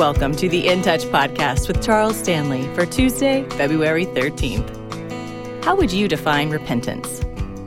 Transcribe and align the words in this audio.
welcome 0.00 0.34
to 0.34 0.48
the 0.48 0.66
In 0.66 0.80
Touch 0.80 1.02
podcast 1.02 1.68
with 1.68 1.84
Charles 1.84 2.16
Stanley 2.16 2.62
for 2.74 2.86
Tuesday, 2.86 3.46
February 3.50 4.06
13th. 4.06 5.62
How 5.62 5.76
would 5.76 5.92
you 5.92 6.08
define 6.08 6.48
repentance? 6.48 7.18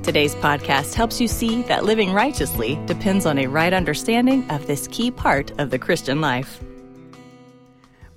Today's 0.02 0.34
podcast 0.34 0.96
helps 0.96 1.22
you 1.22 1.28
see 1.28 1.62
that 1.62 1.86
living 1.86 2.12
righteously 2.12 2.84
depends 2.88 3.28
on 3.28 3.38
a 3.38 3.46
right 3.46 3.72
understanding 3.72 4.50
of 4.50 4.66
this 4.66 4.88
key 4.88 5.12
part 5.12 5.52
of 5.60 5.70
the 5.70 5.78
Christian 5.78 6.22
life. 6.22 6.60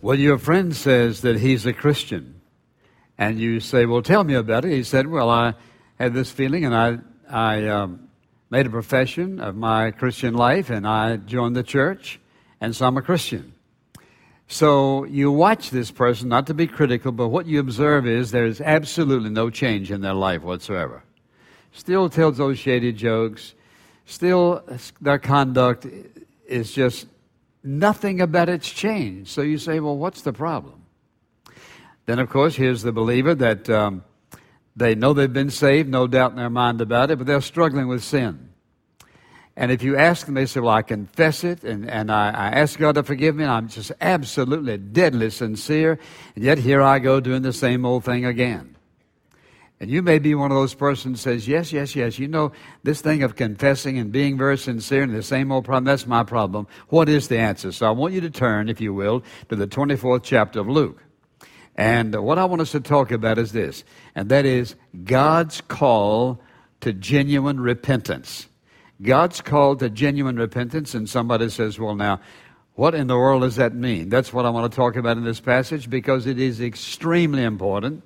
Well, 0.01 0.19
your 0.19 0.39
friend 0.39 0.75
says 0.75 1.21
that 1.21 1.39
he's 1.39 1.67
a 1.67 1.75
Christian, 1.75 2.41
and 3.19 3.39
you 3.39 3.61
say, 3.61 3.85
Well, 3.85 4.01
tell 4.01 4.25
me 4.25 4.33
about 4.33 4.65
it. 4.65 4.73
He 4.73 4.83
said, 4.83 5.09
Well, 5.09 5.29
I 5.29 5.53
had 5.99 6.15
this 6.15 6.31
feeling, 6.31 6.65
and 6.65 6.75
I, 6.75 6.99
I 7.29 7.69
um, 7.69 8.09
made 8.49 8.65
a 8.65 8.71
profession 8.71 9.41
of 9.41 9.57
my 9.57 9.91
Christian 9.91 10.33
life, 10.33 10.71
and 10.71 10.87
I 10.87 11.19
joined 11.19 11.55
the 11.55 11.63
church, 11.63 12.19
and 12.63 12.75
so 12.75 12.87
I'm 12.87 12.97
a 12.97 13.03
Christian. 13.03 13.53
So 14.49 15.05
you 15.05 15.33
watch 15.33 15.71
this 15.71 15.91
person, 15.91 16.29
not 16.29 16.47
to 16.47 16.55
be 16.55 16.67
critical, 16.67 17.13
but 17.13 17.29
what 17.29 17.47
you 17.47 17.59
observe 17.59 18.07
is 18.07 18.31
there's 18.31 18.61
absolutely 18.61 19.31
no 19.31 19.51
change 19.51 19.91
in 19.91 20.01
their 20.01 20.15
life 20.15 20.43
whatsoever. 20.43 21.03
Still 21.73 22.09
tells 22.09 22.39
those 22.39 22.59
shady 22.59 22.93
jokes. 22.93 23.55
Still, 24.05 24.63
their 25.01 25.19
conduct 25.19 25.87
is 26.47 26.73
just 26.73 27.07
nothing 27.65 28.21
about 28.21 28.49
it's 28.49 28.71
changed. 28.71 29.31
So 29.31 29.43
you 29.43 29.59
say, 29.59 29.81
well, 29.81 29.97
what's 29.97 30.23
the 30.23 30.33
problem? 30.33 30.83
Then, 32.07 32.21
of 32.21 32.31
course, 32.31 32.55
here's 32.55 32.83
the 32.83 32.93
believer 32.93 33.35
that 33.35 33.69
um, 33.69 34.05
they 34.77 34.95
know 34.95 35.13
they've 35.13 35.33
been 35.33 35.51
saved, 35.51 35.89
no 35.89 36.07
doubt 36.07 36.31
in 36.31 36.37
their 36.37 36.51
mind 36.51 36.81
about 36.81 37.11
it, 37.11 37.19
but 37.19 37.27
they're 37.27 37.41
struggling 37.41 37.89
with 37.89 38.05
sin. 38.05 38.51
And 39.57 39.73
if 39.73 39.83
you 39.83 39.97
ask 39.97 40.27
them, 40.27 40.35
they 40.35 40.47
say, 40.47 40.61
Well, 40.61 40.75
I 40.75 40.83
confess 40.83 41.43
it 41.43 41.65
and, 41.65 41.89
and 41.89 42.13
I, 42.13 42.29
I 42.29 42.49
ask 42.49 42.79
God 42.79 42.97
to 42.97 43.03
forgive 43.03 43.37
me, 43.37 43.45
and 43.45 43.53
I'm 43.53 43.69
just 43.69 43.91
absolutely 44.01 44.77
deadly 44.77 45.31
sincere. 45.31 45.99
And 46.35 46.45
yet 46.45 46.59
here 46.59 46.83
I 46.83 46.99
go 46.99 47.21
doing 47.21 47.43
the 47.43 47.53
same 47.53 47.87
old 47.87 48.05
thing 48.05 48.27
again. 48.27 48.77
And 49.79 49.91
you 49.91 50.01
may 50.01 50.19
be 50.19 50.35
one 50.35 50.51
of 50.51 50.57
those 50.57 50.73
persons 50.75 51.25
who 51.25 51.33
says, 51.33 51.49
Yes, 51.49 51.73
yes, 51.73 51.97
yes. 51.97 52.19
You 52.19 52.29
know, 52.29 52.53
this 52.83 53.01
thing 53.01 53.23
of 53.23 53.37
confessing 53.37 53.99
and 53.99 54.13
being 54.13 54.37
very 54.37 54.59
sincere 54.59 55.03
and 55.03 55.15
the 55.15 55.23
same 55.23 55.51
old 55.51 55.65
problem, 55.65 55.85
that's 55.85 56.07
my 56.07 56.23
problem. 56.23 56.67
What 56.89 57.09
is 57.09 57.29
the 57.29 57.39
answer? 57.39 57.73
So 57.73 57.87
I 57.87 57.91
want 57.91 58.13
you 58.13 58.21
to 58.23 58.31
turn, 58.31 58.69
if 58.69 58.81
you 58.81 58.93
will, 58.93 59.23
to 59.49 59.57
the 59.57 59.67
24th 59.67 60.23
chapter 60.23 60.61
of 60.61 60.69
Luke. 60.69 61.03
And 61.77 62.15
what 62.15 62.39
I 62.39 62.47
want 62.47 62.63
us 62.63 62.73
to 62.73 62.81
talk 62.81 63.11
about 63.11 63.37
is 63.37 63.53
this, 63.53 63.85
and 64.15 64.31
that 64.31 64.47
is 64.47 64.77
God's 65.05 65.61
call 65.61 66.41
to 66.81 66.95
genuine 66.95 67.61
repentance. 67.61 68.49
God's 69.03 69.41
called 69.41 69.81
to 69.81 69.91
genuine 69.91 70.37
repentance, 70.37 70.95
and 70.95 71.09
somebody 71.09 71.51
says, 71.51 71.79
well, 71.79 71.95
now, 71.95 72.21
what 72.75 72.95
in 72.95 73.07
the 73.07 73.17
world 73.17 73.43
does 73.43 73.57
that 73.57 73.75
mean? 73.75 74.09
That's 74.09 74.33
what 74.33 74.45
I 74.45 74.51
want 74.51 74.71
to 74.71 74.77
talk 74.77 74.97
about 74.97 75.17
in 75.17 75.25
this 75.25 75.41
passage 75.41 75.89
because 75.89 76.27
it 76.27 76.39
is 76.39 76.61
extremely 76.61 77.43
important. 77.43 78.03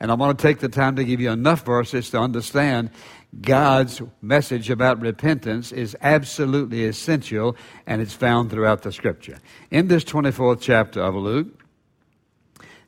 And 0.00 0.10
I 0.10 0.14
want 0.14 0.38
to 0.38 0.42
take 0.42 0.58
the 0.58 0.68
time 0.68 0.96
to 0.96 1.04
give 1.04 1.20
you 1.20 1.30
enough 1.30 1.64
verses 1.64 2.10
to 2.10 2.18
understand 2.18 2.90
God's 3.40 4.02
message 4.22 4.70
about 4.70 5.00
repentance 5.00 5.72
is 5.72 5.96
absolutely 6.00 6.84
essential 6.84 7.56
and 7.86 8.00
it's 8.00 8.14
found 8.14 8.50
throughout 8.50 8.82
the 8.82 8.92
scripture. 8.92 9.38
In 9.70 9.88
this 9.88 10.04
24th 10.04 10.60
chapter 10.60 11.00
of 11.00 11.14
Luke, 11.14 11.48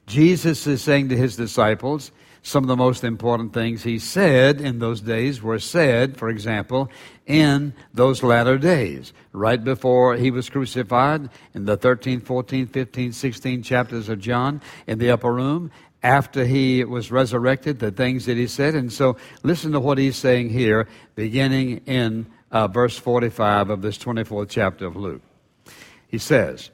Jesus 0.07 0.67
is 0.67 0.83
saying 0.83 1.11
to 1.11 1.17
his 1.17 1.37
disciples, 1.37 2.11
some 2.42 2.64
of 2.64 2.69
the 2.69 2.77
most 2.77 3.05
important 3.05 3.53
things 3.53 3.83
he 3.83 3.98
said 3.98 4.61
in 4.61 4.78
those 4.78 5.00
days 5.00 5.42
were 5.42 5.58
said, 5.58 6.17
for 6.17 6.28
example, 6.28 6.91
in 7.27 7.75
those 7.92 8.22
latter 8.22 8.58
days, 8.58 9.12
right 9.33 9.62
before 9.62 10.17
he 10.17 10.30
was 10.30 10.48
crucified 10.48 11.28
in 11.55 11.64
the 11.64 11.77
13th, 11.77 12.22
14th, 12.22 12.69
15th, 12.69 13.08
16th 13.08 13.64
chapters 13.64 14.08
of 14.08 14.20
John 14.20 14.62
in 14.86 14.98
the 14.98 15.11
upper 15.11 15.33
room, 15.33 15.70
after 16.03 16.45
he 16.45 16.84
was 16.84 17.11
resurrected, 17.11 17.80
the 17.80 17.91
things 17.91 18.27
that 18.27 18.36
he 18.36 18.47
said. 18.47 18.75
And 18.75 18.92
so 18.92 19.17
listen 19.42 19.73
to 19.73 19.80
what 19.80 19.98
he's 19.98 20.17
saying 20.17 20.51
here, 20.51 20.86
beginning 21.17 21.79
in 21.86 22.27
uh, 22.51 22.68
verse 22.68 22.96
45 22.96 23.70
of 23.70 23.83
this 23.83 23.98
24th 23.98 24.48
chapter 24.48 24.86
of 24.86 24.96
Luke. 24.96 25.23
He 26.07 26.18
says, 26.18 26.70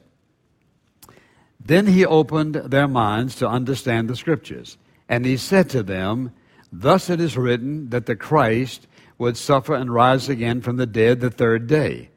Then 1.59 1.87
he 1.87 2.05
opened 2.05 2.55
their 2.55 2.87
minds 2.87 3.35
to 3.37 3.47
understand 3.47 4.09
the 4.09 4.15
scriptures 4.15 4.77
and 5.07 5.25
he 5.25 5.37
said 5.37 5.69
to 5.69 5.83
them, 5.83 6.31
Thus 6.71 7.09
it 7.09 7.21
is 7.21 7.37
written 7.37 7.89
that 7.89 8.05
the 8.05 8.15
Christ 8.15 8.87
would 9.17 9.37
suffer 9.37 9.73
and 9.73 9.93
rise 9.93 10.27
again 10.29 10.61
from 10.61 10.77
the 10.77 10.85
dead 10.85 11.21
the 11.21 11.29
third 11.29 11.67
day, 11.67 12.09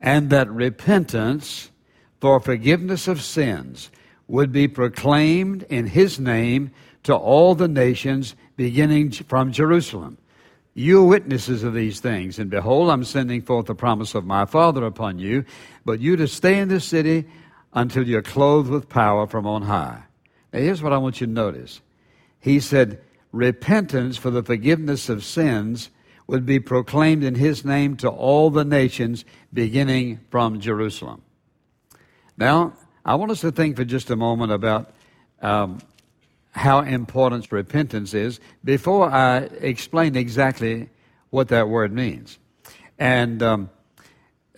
and 0.00 0.30
that 0.30 0.50
repentance 0.50 1.70
for 2.20 2.40
forgiveness 2.40 3.08
of 3.08 3.22
sins 3.22 3.90
would 4.26 4.52
be 4.52 4.68
proclaimed 4.68 5.64
in 5.64 5.86
his 5.86 6.18
name 6.18 6.70
to 7.02 7.14
all 7.14 7.54
the 7.54 7.68
nations, 7.68 8.34
beginning 8.56 9.10
from 9.10 9.52
Jerusalem. 9.52 10.18
You 10.74 11.02
are 11.02 11.06
witnesses 11.06 11.64
of 11.64 11.74
these 11.74 12.00
things, 12.00 12.38
and 12.38 12.50
behold, 12.50 12.90
I'm 12.90 13.04
sending 13.04 13.42
forth 13.42 13.66
the 13.66 13.74
promise 13.74 14.14
of 14.14 14.24
my 14.24 14.44
Father 14.44 14.84
upon 14.84 15.18
you, 15.18 15.44
but 15.84 16.00
you 16.00 16.16
to 16.16 16.28
stay 16.28 16.58
in 16.58 16.68
this 16.68 16.84
city 16.84 17.26
until 17.72 18.06
you're 18.06 18.22
clothed 18.22 18.70
with 18.70 18.88
power 18.88 19.26
from 19.26 19.46
on 19.46 19.62
high. 19.62 20.02
Now, 20.52 20.60
here's 20.60 20.82
what 20.82 20.92
I 20.92 20.98
want 20.98 21.20
you 21.20 21.26
to 21.26 21.32
notice 21.32 21.80
he 22.40 22.58
said, 22.58 23.00
repentance 23.32 24.16
for 24.16 24.30
the 24.30 24.42
forgiveness 24.42 25.08
of 25.08 25.24
sins 25.24 25.90
would 26.26 26.46
be 26.46 26.60
proclaimed 26.60 27.24
in 27.24 27.34
his 27.34 27.64
name 27.64 27.96
to 27.96 28.08
all 28.08 28.50
the 28.50 28.64
nations, 28.64 29.24
beginning 29.52 30.20
from 30.30 30.60
Jerusalem. 30.60 31.22
Now, 32.36 32.74
I 33.04 33.14
want 33.16 33.30
us 33.32 33.40
to 33.40 33.52
think 33.52 33.76
for 33.76 33.84
just 33.84 34.10
a 34.10 34.16
moment 34.16 34.52
about 34.52 34.92
um, 35.42 35.80
how 36.52 36.80
important 36.80 37.50
repentance 37.50 38.14
is 38.14 38.40
before 38.64 39.10
I 39.10 39.38
explain 39.60 40.16
exactly 40.16 40.88
what 41.30 41.48
that 41.48 41.68
word 41.68 41.92
means. 41.92 42.38
And 42.98 43.42
um, 43.42 43.70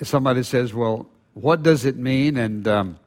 somebody 0.03 0.43
says, 0.43 0.75
well, 0.75 1.09
what 1.35 1.63
does 1.63 1.85
it 1.85 1.97
mean 1.97 2.37
and 2.37 2.67
um, 2.69 2.99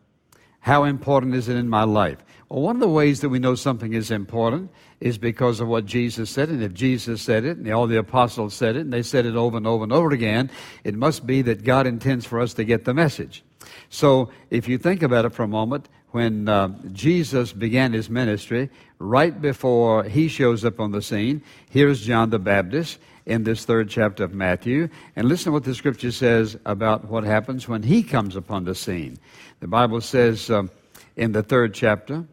how 0.60 0.84
important 0.84 1.36
is 1.36 1.50
it 1.50 1.56
in 1.56 1.70
my 1.70 1.84
life? 1.84 2.18
Well, 2.56 2.64
one 2.64 2.78
of 2.78 2.80
the 2.80 2.88
ways 2.88 3.20
that 3.20 3.28
we 3.28 3.40
know 3.40 3.56
something 3.56 3.92
is 3.92 4.12
important 4.12 4.72
is 5.02 5.18
because 5.18 5.60
of 5.60 5.68
what 5.68 5.86
Jesus 5.86 6.30
said. 6.30 6.48
And 6.48 6.64
if 6.64 6.74
Jesus 6.74 7.22
said 7.22 7.44
it, 7.44 7.58
and 7.58 7.70
all 7.70 7.86
the 7.86 7.98
apostles 7.98 8.54
said 8.54 8.78
it, 8.78 8.80
and 8.80 8.94
they 8.94 9.02
said 9.02 9.26
it 9.26 9.36
over 9.36 9.58
and 9.58 9.68
over 9.68 9.84
and 9.84 9.92
over 9.92 10.12
again, 10.12 10.50
it 10.86 10.96
must 10.96 11.28
be 11.28 11.42
that 11.42 11.66
God 11.66 11.86
intends 11.86 12.26
for 12.26 12.40
us 12.40 12.54
to 12.54 12.64
get 12.64 12.86
the 12.86 12.94
message. 12.94 13.44
So 13.90 14.30
if 14.52 14.70
you 14.70 14.78
think 14.78 15.04
about 15.04 15.26
it 15.26 15.34
for 15.34 15.44
a 15.44 15.50
moment, 15.50 15.90
when 16.12 16.48
uh, 16.48 16.70
Jesus 16.94 17.52
began 17.52 17.92
his 17.92 18.10
ministry, 18.10 18.70
right 19.00 19.42
before 19.42 20.06
he 20.06 20.30
shows 20.30 20.64
up 20.64 20.80
on 20.80 20.94
the 20.94 21.02
scene, 21.02 21.44
here's 21.70 22.06
John 22.06 22.30
the 22.30 22.40
Baptist 22.40 23.00
in 23.26 23.44
this 23.44 23.66
third 23.66 23.90
chapter 23.90 24.24
of 24.24 24.34
Matthew. 24.34 24.88
And 25.18 25.28
listen 25.28 25.48
to 25.48 25.52
what 25.52 25.66
the 25.66 25.76
scripture 25.76 26.14
says 26.14 26.58
about 26.66 27.10
what 27.10 27.26
happens 27.26 27.68
when 27.68 27.84
he 27.84 28.02
comes 28.02 28.38
upon 28.38 28.64
the 28.64 28.76
scene. 28.76 29.18
The 29.60 29.68
Bible 29.68 30.00
says 30.00 30.50
um, 30.50 30.72
in 31.18 31.34
the 31.34 31.44
third 31.44 31.74
chapter, 31.74 32.24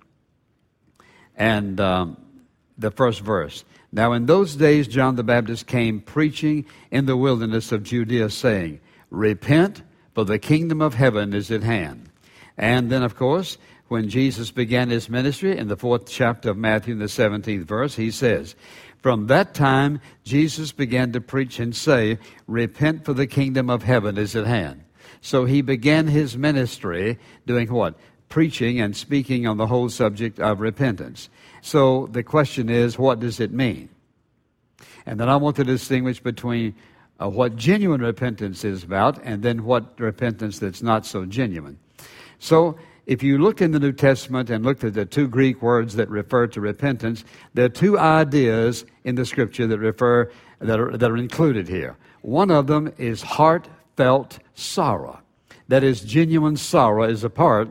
and 1.43 1.81
um, 1.81 2.17
the 2.79 2.93
first 2.93 3.21
verse. 3.21 3.65
Now, 3.91 4.13
in 4.13 4.27
those 4.27 4.55
days, 4.55 4.87
John 4.87 5.17
the 5.17 5.25
Baptist 5.25 5.67
came 5.67 6.01
preaching 6.01 6.67
in 6.93 7.07
the 7.07 7.17
wilderness 7.17 7.73
of 7.73 7.83
Judea, 7.83 8.31
saying, 8.31 8.79
Repent, 9.11 9.83
for 10.15 10.25
the 10.25 10.39
kingdom 10.39 10.81
of 10.81 10.95
heaven 10.95 11.35
is 11.35 11.51
at 11.51 11.65
hand. 11.65 12.09
And 12.57 12.91
then, 12.91 13.03
of 13.03 13.17
course, 13.17 13.59
when 13.89 14.09
Jesus 14.09 14.53
began 14.53 14.89
his 14.89 15.09
ministry 15.09 15.59
in 15.59 15.67
the 15.67 15.77
fourth 15.77 16.09
chapter 16.09 16.51
of 16.51 16.57
Matthew, 16.57 16.93
in 16.93 17.01
the 17.01 17.07
17th 17.07 17.65
verse, 17.65 17.97
he 17.97 18.13
says, 18.13 18.55
From 19.01 19.27
that 19.27 19.53
time, 19.53 20.01
Jesus 20.23 20.71
began 20.71 21.11
to 21.11 21.21
preach 21.21 21.59
and 21.59 21.75
say, 21.75 22.21
Repent, 22.47 23.05
for 23.05 23.15
the 23.15 23.27
kingdom 23.27 23.69
of 23.69 23.83
heaven 23.83 24.17
is 24.17 24.37
at 24.37 24.47
hand. 24.47 24.85
So 25.21 25.45
he 25.45 25.61
began 25.61 26.07
his 26.07 26.37
ministry 26.37 27.19
doing 27.47 27.73
what? 27.73 27.99
Preaching 28.33 28.81
and 28.81 28.97
speaking 28.97 29.47
on 29.47 29.59
the 29.59 29.67
whole 29.67 29.91
subject 29.91 30.41
of 30.41 30.59
repentance. 30.59 31.29
So 31.61 32.09
the 32.13 32.23
question 32.23 32.71
is, 32.71 32.99
what 32.99 33.21
does 33.21 33.41
it 33.41 33.53
mean? 33.53 33.91
And 35.05 35.21
then 35.21 35.29
I 35.29 35.37
want 35.37 35.57
to 35.57 35.65
distinguish 35.65 36.19
between 36.19 36.75
uh, 37.21 37.29
what 37.29 37.57
genuine 37.57 38.01
repentance 38.01 38.65
is 38.65 38.85
about 38.85 39.23
and 39.23 39.43
then 39.43 39.65
what 39.65 40.01
repentance 40.01 40.59
that's 40.61 40.81
not 40.81 41.05
so 41.05 41.27
genuine. 41.27 41.79
So 42.39 42.79
if 43.05 43.23
you 43.23 43.37
look 43.37 43.61
in 43.61 43.73
the 43.73 43.79
New 43.79 43.93
Testament 43.93 44.49
and 44.49 44.65
look 44.65 44.83
at 44.83 44.95
the 44.95 45.05
two 45.05 45.29
Greek 45.29 45.61
words 45.61 45.97
that 45.97 46.09
refer 46.09 46.47
to 46.47 46.61
repentance, 46.63 47.27
there 47.53 47.67
are 47.67 47.69
two 47.69 47.99
ideas 47.99 48.87
in 49.05 49.15
the 49.15 49.27
scripture 49.27 49.67
that 49.67 49.79
refer 49.79 50.31
that 50.59 50.81
are, 50.81 50.97
that 50.97 51.11
are 51.11 51.19
included 51.19 51.69
here. 51.69 51.99
One 52.23 52.51
of 52.51 52.67
them 52.67 52.95
is 52.97 53.21
heartfelt 53.21 54.39
sorrow. 54.55 55.21
That 55.69 55.85
is, 55.85 56.01
genuine 56.01 56.57
sorrow 56.57 57.05
is 57.05 57.25
a 57.25 57.31
part 57.31 57.69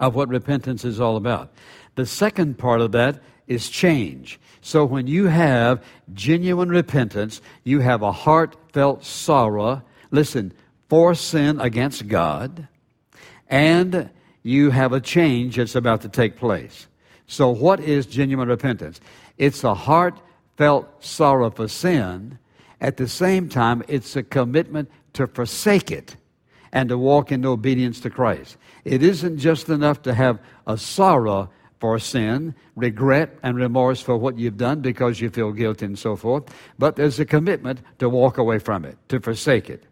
of 0.00 0.14
what 0.14 0.28
repentance 0.28 0.84
is 0.84 0.98
all 0.98 1.16
about. 1.16 1.52
The 1.94 2.06
second 2.06 2.58
part 2.58 2.80
of 2.80 2.92
that 2.92 3.22
is 3.46 3.68
change. 3.68 4.40
So 4.62 4.84
when 4.84 5.06
you 5.06 5.26
have 5.26 5.84
genuine 6.12 6.70
repentance, 6.70 7.40
you 7.64 7.80
have 7.80 8.02
a 8.02 8.12
heartfelt 8.12 9.04
sorrow, 9.04 9.82
listen, 10.10 10.52
for 10.88 11.14
sin 11.14 11.60
against 11.60 12.08
God, 12.08 12.66
and 13.48 14.10
you 14.42 14.70
have 14.70 14.92
a 14.92 15.00
change 15.00 15.56
that's 15.56 15.74
about 15.74 16.00
to 16.02 16.08
take 16.08 16.36
place. 16.36 16.86
So, 17.26 17.48
what 17.50 17.78
is 17.78 18.06
genuine 18.06 18.48
repentance? 18.48 19.00
It's 19.38 19.62
a 19.62 19.74
heartfelt 19.74 21.04
sorrow 21.04 21.50
for 21.50 21.68
sin. 21.68 22.38
At 22.80 22.96
the 22.96 23.06
same 23.06 23.48
time, 23.48 23.84
it's 23.86 24.16
a 24.16 24.22
commitment 24.22 24.90
to 25.12 25.26
forsake 25.26 25.92
it 25.92 26.16
and 26.72 26.88
to 26.88 26.98
walk 26.98 27.32
in 27.32 27.44
obedience 27.44 28.00
to 28.00 28.10
Christ. 28.10 28.56
It 28.84 29.02
isn't 29.02 29.38
just 29.38 29.68
enough 29.68 30.02
to 30.02 30.14
have 30.14 30.38
a 30.66 30.78
sorrow 30.78 31.50
for 31.78 31.98
sin, 31.98 32.54
regret 32.76 33.38
and 33.42 33.56
remorse 33.56 34.00
for 34.02 34.16
what 34.16 34.38
you've 34.38 34.58
done 34.58 34.80
because 34.80 35.20
you 35.20 35.30
feel 35.30 35.52
guilty 35.52 35.86
and 35.86 35.98
so 35.98 36.14
forth, 36.14 36.44
but 36.78 36.96
there's 36.96 37.18
a 37.18 37.24
commitment 37.24 37.80
to 37.98 38.08
walk 38.08 38.36
away 38.36 38.58
from 38.58 38.84
it, 38.84 38.98
to 39.08 39.18
forsake 39.18 39.70
it. 39.70 39.84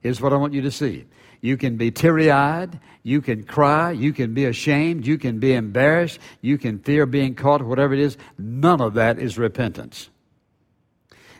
Here's 0.00 0.20
what 0.20 0.32
I 0.32 0.36
want 0.36 0.52
you 0.52 0.62
to 0.62 0.70
see. 0.70 1.06
You 1.40 1.56
can 1.56 1.76
be 1.76 1.92
teary 1.92 2.32
eyed, 2.32 2.80
you 3.04 3.20
can 3.20 3.44
cry, 3.44 3.92
you 3.92 4.12
can 4.12 4.34
be 4.34 4.44
ashamed, 4.44 5.06
you 5.06 5.16
can 5.16 5.38
be 5.38 5.54
embarrassed, 5.54 6.18
you 6.40 6.58
can 6.58 6.80
fear 6.80 7.06
being 7.06 7.36
caught, 7.36 7.62
whatever 7.62 7.94
it 7.94 8.00
is. 8.00 8.16
None 8.36 8.80
of 8.80 8.94
that 8.94 9.20
is 9.20 9.38
repentance 9.38 10.10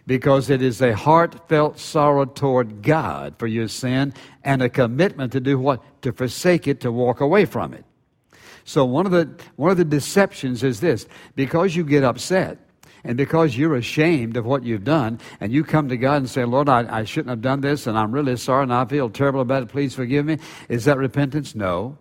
because 0.08 0.48
it 0.48 0.62
is 0.62 0.80
a 0.80 0.96
heartfelt 0.96 1.78
sorrow 1.78 2.24
toward 2.24 2.80
God 2.80 3.34
for 3.38 3.46
your 3.46 3.68
sin 3.68 4.14
and 4.42 4.62
a 4.62 4.70
commitment 4.70 5.32
to 5.32 5.40
do 5.40 5.58
what? 5.58 5.82
To 6.02 6.12
forsake 6.12 6.66
it, 6.66 6.80
to 6.80 6.90
walk 6.90 7.20
away 7.20 7.44
from 7.44 7.74
it. 7.74 7.84
So 8.64 8.86
one 8.86 9.04
of 9.04 9.12
the 9.12 9.28
one 9.56 9.70
of 9.70 9.76
the 9.76 9.84
deceptions 9.84 10.64
is 10.64 10.80
this: 10.80 11.06
because 11.36 11.76
you 11.76 11.84
get 11.84 12.04
upset 12.04 12.58
and 13.04 13.18
because 13.18 13.56
you're 13.56 13.76
ashamed 13.76 14.38
of 14.38 14.46
what 14.46 14.64
you've 14.64 14.82
done, 14.82 15.20
and 15.40 15.52
you 15.52 15.62
come 15.62 15.88
to 15.90 15.96
God 15.96 16.16
and 16.16 16.30
say, 16.30 16.44
Lord, 16.44 16.68
I, 16.68 17.00
I 17.00 17.04
shouldn't 17.04 17.30
have 17.30 17.42
done 17.42 17.60
this, 17.60 17.86
and 17.86 17.96
I'm 17.96 18.10
really 18.10 18.36
sorry, 18.36 18.64
and 18.64 18.72
I 18.72 18.86
feel 18.86 19.08
terrible 19.08 19.40
about 19.40 19.62
it, 19.62 19.68
please 19.68 19.94
forgive 19.94 20.24
me. 20.24 20.38
Is 20.68 20.86
that 20.86 20.98
repentance? 20.98 21.54
No. 21.54 21.98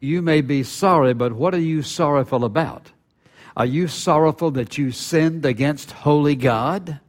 You 0.00 0.22
may 0.22 0.40
be 0.40 0.62
sorry, 0.62 1.12
but 1.12 1.32
what 1.32 1.54
are 1.54 1.60
you 1.60 1.82
sorrowful 1.82 2.44
about? 2.44 2.92
Are 3.58 3.66
you 3.66 3.88
sorrowful 3.88 4.52
that 4.52 4.78
you 4.78 4.92
sinned 4.92 5.44
against 5.44 5.90
holy 5.90 6.36
God? 6.36 7.00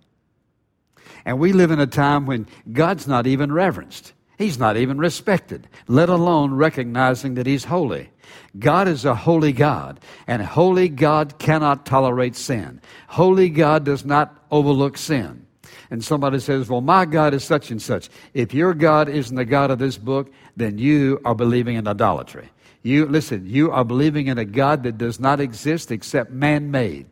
And 1.23 1.37
we 1.37 1.53
live 1.53 1.69
in 1.69 1.79
a 1.79 1.85
time 1.85 2.25
when 2.25 2.47
God's 2.71 3.07
not 3.07 3.27
even 3.27 3.51
reverenced. 3.51 4.13
He's 4.39 4.57
not 4.57 4.75
even 4.75 4.97
respected, 4.97 5.67
let 5.87 6.09
alone 6.09 6.55
recognizing 6.55 7.35
that 7.35 7.45
He's 7.45 7.65
holy. 7.65 8.09
God 8.57 8.87
is 8.87 9.05
a 9.05 9.13
holy 9.13 9.51
God, 9.51 9.99
and 10.25 10.41
holy 10.41 10.89
God 10.89 11.37
cannot 11.37 11.85
tolerate 11.85 12.35
sin. 12.35 12.81
Holy 13.09 13.49
God 13.49 13.83
does 13.83 14.03
not 14.03 14.43
overlook 14.49 14.97
sin. 14.97 15.45
And 15.91 16.03
somebody 16.03 16.39
says, 16.39 16.67
Well, 16.67 16.81
my 16.81 17.05
God 17.05 17.35
is 17.35 17.43
such 17.43 17.69
and 17.69 17.81
such. 17.81 18.09
If 18.33 18.53
your 18.55 18.73
God 18.73 19.07
isn't 19.07 19.35
the 19.35 19.45
God 19.45 19.69
of 19.69 19.77
this 19.77 19.97
book, 19.97 20.31
then 20.55 20.79
you 20.79 21.19
are 21.25 21.35
believing 21.35 21.75
in 21.75 21.87
idolatry. 21.87 22.49
You, 22.81 23.05
listen, 23.05 23.45
you 23.45 23.71
are 23.71 23.83
believing 23.83 24.27
in 24.27 24.37
a 24.37 24.45
God 24.45 24.83
that 24.83 24.97
does 24.97 25.19
not 25.19 25.39
exist 25.39 25.91
except 25.91 26.31
man 26.31 26.71
made. 26.71 27.07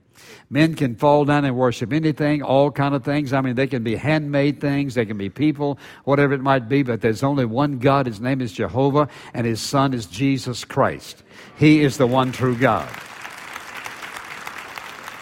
Men 0.49 0.75
can 0.75 0.95
fall 0.95 1.25
down 1.25 1.43
and 1.43 1.57
worship 1.57 1.91
anything, 1.91 2.41
all 2.41 2.71
kind 2.71 2.95
of 2.95 3.03
things. 3.03 3.33
I 3.33 3.41
mean, 3.41 3.55
they 3.55 3.67
can 3.67 3.83
be 3.83 3.95
handmade 3.95 4.61
things, 4.61 4.95
they 4.95 5.05
can 5.05 5.17
be 5.17 5.29
people, 5.29 5.77
whatever 6.05 6.33
it 6.33 6.41
might 6.41 6.69
be, 6.69 6.83
but 6.83 7.01
there's 7.01 7.23
only 7.23 7.43
one 7.43 7.79
God. 7.79 8.05
His 8.05 8.21
name 8.21 8.39
is 8.39 8.53
Jehovah, 8.53 9.09
and 9.33 9.45
his 9.45 9.61
son 9.61 9.93
is 9.93 10.05
Jesus 10.05 10.63
Christ. 10.63 11.23
He 11.57 11.81
is 11.81 11.97
the 11.97 12.07
one 12.07 12.31
true 12.31 12.55
God. 12.55 12.89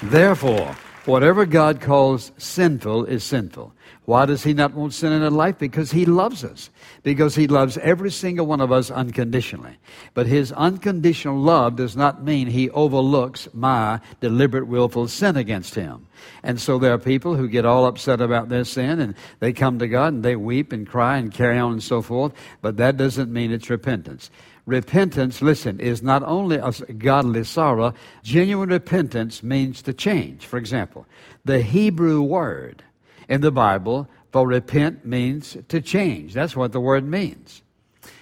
Therefore, 0.04 0.76
whatever 1.06 1.46
God 1.46 1.82
calls 1.82 2.32
sinful 2.38 3.06
is 3.06 3.24
sinful. 3.24 3.74
Why 4.06 4.28
does 4.28 4.44
he 4.44 4.54
not 4.54 4.74
want 4.74 4.94
sin 4.94 5.12
in 5.12 5.24
our 5.24 5.32
life? 5.32 5.58
Because 5.58 5.92
he 5.92 6.06
loves 6.06 6.44
us. 6.44 6.70
Because 7.02 7.36
he 7.36 7.48
loves 7.48 7.78
every 7.80 8.12
single 8.12 8.46
one 8.46 8.62
of 8.62 8.72
us 8.72 8.92
unconditionally. 8.92 9.78
But 10.14 10.28
his 10.28 10.52
unconditional 10.52 11.40
love 11.40 11.76
does 11.76 11.98
not 11.98 12.24
mean 12.24 12.48
he 12.48 12.70
overlooks 12.70 13.48
my 13.54 14.00
deliberate 14.22 14.68
willful 14.68 15.08
sin 15.08 15.36
against 15.36 15.74
him. 15.74 16.08
And 16.44 16.62
so 16.62 16.78
there 16.78 16.94
are 16.94 17.00
people 17.00 17.36
who 17.36 17.50
get 17.50 17.66
all 17.66 17.88
upset 17.88 18.22
about 18.22 18.50
their 18.50 18.64
sin 18.64 19.00
and 19.00 19.16
they 19.40 19.54
come 19.54 19.80
to 19.80 19.88
God 19.88 20.14
and 20.14 20.24
they 20.24 20.36
weep 20.36 20.72
and 20.72 20.88
cry 20.88 21.18
and 21.18 21.34
carry 21.34 21.58
on 21.58 21.74
and 21.74 21.84
so 21.84 22.04
forth. 22.04 22.34
But 22.62 22.78
that 22.78 22.98
doesn't 22.98 23.34
mean 23.34 23.52
it's 23.52 23.72
repentance. 23.72 24.30
Repentance, 24.68 25.42
listen, 25.42 25.80
is 25.80 26.04
not 26.04 26.22
only 26.24 26.58
a 26.58 26.72
godly 26.72 27.44
sorrow. 27.44 27.94
Genuine 28.24 28.70
repentance 28.70 29.42
means 29.42 29.82
to 29.84 29.94
change. 29.94 30.46
For 30.46 30.58
example, 30.58 31.08
the 31.44 31.62
Hebrew 31.62 32.22
word 32.22 32.84
in 33.30 33.42
the 33.42 33.52
Bible 33.52 34.08
for 34.32 34.48
repent 34.48 35.06
means 35.06 35.58
to 35.70 35.82
change. 35.82 36.34
That's 36.34 36.56
what 36.56 36.72
the 36.72 36.80
word 36.80 37.06
means. 37.06 37.62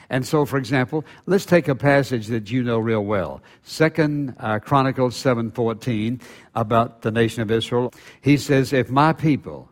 And 0.09 0.27
so, 0.27 0.45
for 0.45 0.57
example, 0.57 1.03
let's 1.25 1.45
take 1.45 1.67
a 1.67 1.73
passage 1.73 2.27
that 2.27 2.51
you 2.51 2.61
know 2.63 2.77
real 2.77 3.03
well. 3.03 3.41
Second 3.63 4.35
uh, 4.39 4.59
Chronicles 4.59 5.15
7.14 5.15 6.21
about 6.53 7.01
the 7.01 7.09
nation 7.09 7.41
of 7.41 7.49
Israel. 7.49 7.91
He 8.21 8.37
says, 8.37 8.73
If 8.73 8.91
my 8.91 9.13
people 9.13 9.69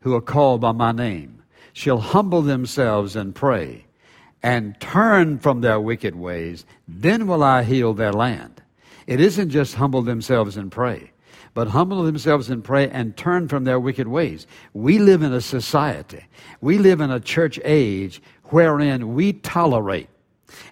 who 0.00 0.14
are 0.16 0.20
called 0.20 0.60
by 0.60 0.72
my 0.72 0.90
name 0.90 1.44
shall 1.72 1.98
humble 1.98 2.42
themselves 2.42 3.14
and 3.14 3.34
pray 3.34 3.84
and 4.42 4.78
turn 4.80 5.38
from 5.38 5.60
their 5.60 5.80
wicked 5.80 6.16
ways, 6.16 6.66
then 6.88 7.28
will 7.28 7.44
I 7.44 7.62
heal 7.62 7.94
their 7.94 8.12
land. 8.12 8.62
It 9.06 9.20
isn't 9.20 9.50
just 9.50 9.76
humble 9.76 10.02
themselves 10.02 10.56
and 10.56 10.72
pray 10.72 11.12
but 11.54 11.68
humble 11.68 12.02
themselves 12.02 12.50
and 12.50 12.64
pray 12.64 12.88
and 12.90 13.16
turn 13.16 13.48
from 13.48 13.64
their 13.64 13.80
wicked 13.80 14.08
ways. 14.08 14.46
We 14.72 14.98
live 14.98 15.22
in 15.22 15.32
a 15.32 15.40
society, 15.40 16.24
we 16.60 16.78
live 16.78 17.00
in 17.00 17.10
a 17.10 17.20
church 17.20 17.60
age 17.64 18.22
wherein 18.44 19.14
we 19.14 19.34
tolerate. 19.34 20.08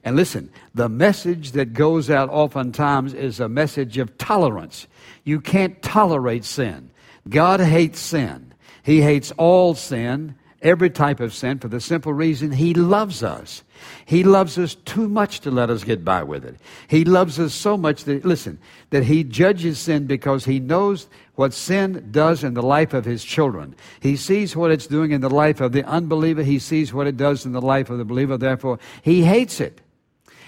And 0.05 0.17
listen, 0.17 0.51
the 0.75 0.89
message 0.89 1.53
that 1.53 1.73
goes 1.73 2.11
out 2.11 2.29
oftentimes 2.31 3.15
is 3.15 3.41
a 3.41 3.49
message 3.49 3.99
of 3.99 4.17
tolerance. 4.19 4.87
You 5.25 5.41
can't 5.41 5.81
tolerate 5.83 6.45
sin. 6.45 6.91
God 7.29 7.61
hates 7.61 8.01
sin. 8.01 8.55
He 8.83 9.01
hates 9.01 9.33
all 9.33 9.75
sin 9.75 10.37
every 10.63 10.89
type 10.91 11.21
of 11.21 11.35
sin 11.35 11.59
for 11.59 11.69
the 11.69 11.81
simple 11.81 12.13
reason 12.13 12.53
He 12.53 12.73
loves 12.73 13.23
us. 13.23 13.63
He 14.07 14.23
loves 14.23 14.59
us 14.59 14.75
too 14.75 15.09
much 15.09 15.41
to 15.41 15.51
let 15.51 15.69
us 15.69 15.85
get 15.85 16.05
by 16.05 16.23
with 16.23 16.45
it. 16.45 16.57
He 16.89 17.05
loves 17.05 17.39
us 17.39 17.53
so 17.53 17.77
much 17.77 18.05
that, 18.05 18.25
listen, 18.25 18.59
that 18.91 19.05
He 19.05 19.25
judges 19.25 19.79
sin 19.79 20.07
because 20.07 20.45
He 20.45 20.61
knows 20.61 21.09
what 21.35 21.53
sin 21.53 22.09
does 22.11 22.45
in 22.45 22.55
the 22.55 22.63
life 22.63 22.95
of 22.95 23.05
His 23.05 23.25
children. 23.25 23.75
He 24.01 24.17
sees 24.17 24.55
what 24.55 24.71
it's 24.71 24.87
doing 24.87 25.11
in 25.11 25.21
the 25.21 25.31
life 25.31 25.61
of 25.61 25.73
the 25.73 25.85
unbeliever. 25.85 26.43
He 26.43 26.59
sees 26.59 26.95
what 26.95 27.07
it 27.07 27.17
does 27.17 27.45
in 27.45 27.53
the 27.53 27.61
life 27.61 27.91
of 27.91 27.99
the 27.99 28.05
believer. 28.05 28.39
Therefore, 28.39 28.79
He 29.03 29.25
hates 29.25 29.61
it. 29.61 29.81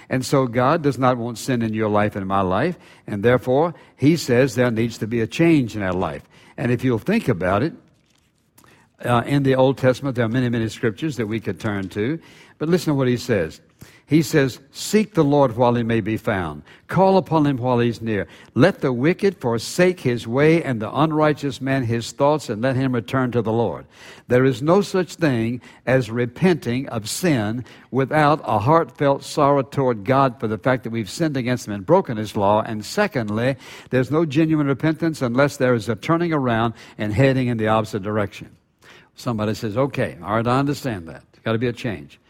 And 0.08 0.24
so 0.24 0.46
God 0.46 0.82
does 0.82 0.98
not 0.98 1.16
want 1.16 1.38
sin 1.38 1.62
in 1.62 1.72
your 1.72 1.88
life 1.88 2.14
and 2.14 2.26
my 2.26 2.42
life. 2.42 2.78
And 3.06 3.22
therefore, 3.22 3.74
He 3.96 4.16
says 4.16 4.54
there 4.54 4.70
needs 4.70 4.98
to 4.98 5.06
be 5.06 5.20
a 5.20 5.26
change 5.26 5.74
in 5.74 5.82
our 5.82 5.94
life. 5.94 6.22
And 6.56 6.70
if 6.70 6.84
you'll 6.84 6.98
think 6.98 7.28
about 7.28 7.62
it, 7.62 7.72
uh, 9.04 9.22
in 9.26 9.42
the 9.42 9.54
Old 9.54 9.78
Testament, 9.78 10.16
there 10.16 10.24
are 10.24 10.28
many, 10.28 10.48
many 10.48 10.68
scriptures 10.68 11.16
that 11.16 11.26
we 11.26 11.40
could 11.40 11.60
turn 11.60 11.88
to. 11.90 12.18
But 12.58 12.68
listen 12.68 12.92
to 12.92 12.94
what 12.94 13.08
he 13.08 13.16
says. 13.16 13.60
He 14.06 14.20
says, 14.20 14.60
Seek 14.70 15.14
the 15.14 15.24
Lord 15.24 15.56
while 15.56 15.74
he 15.74 15.82
may 15.82 16.02
be 16.02 16.18
found. 16.18 16.62
Call 16.88 17.16
upon 17.16 17.46
him 17.46 17.56
while 17.56 17.78
he's 17.78 18.02
near. 18.02 18.28
Let 18.54 18.80
the 18.82 18.92
wicked 18.92 19.38
forsake 19.38 20.00
his 20.00 20.26
way 20.26 20.62
and 20.62 20.80
the 20.80 20.94
unrighteous 20.94 21.62
man 21.62 21.84
his 21.84 22.12
thoughts, 22.12 22.50
and 22.50 22.60
let 22.60 22.76
him 22.76 22.94
return 22.94 23.32
to 23.32 23.40
the 23.40 23.52
Lord. 23.52 23.86
There 24.28 24.44
is 24.44 24.60
no 24.60 24.82
such 24.82 25.14
thing 25.14 25.62
as 25.86 26.10
repenting 26.10 26.86
of 26.90 27.08
sin 27.08 27.64
without 27.90 28.42
a 28.44 28.58
heartfelt 28.58 29.24
sorrow 29.24 29.62
toward 29.62 30.04
God 30.04 30.38
for 30.38 30.48
the 30.48 30.58
fact 30.58 30.84
that 30.84 30.90
we've 30.90 31.10
sinned 31.10 31.38
against 31.38 31.66
him 31.66 31.72
and 31.72 31.86
broken 31.86 32.18
his 32.18 32.36
law. 32.36 32.60
And 32.60 32.84
secondly, 32.84 33.56
there's 33.88 34.10
no 34.10 34.26
genuine 34.26 34.66
repentance 34.66 35.22
unless 35.22 35.56
there 35.56 35.74
is 35.74 35.88
a 35.88 35.96
turning 35.96 36.32
around 36.34 36.74
and 36.98 37.12
heading 37.12 37.48
in 37.48 37.56
the 37.56 37.68
opposite 37.68 38.02
direction. 38.02 38.54
Somebody 39.14 39.54
says, 39.54 39.76
okay, 39.76 40.18
all 40.22 40.36
right, 40.36 40.46
I 40.46 40.58
understand 40.58 41.08
that. 41.08 41.22
It's 41.32 41.42
got 41.42 41.52
to 41.52 41.58
be 41.58 41.68
a 41.68 41.72
change. 41.72 42.20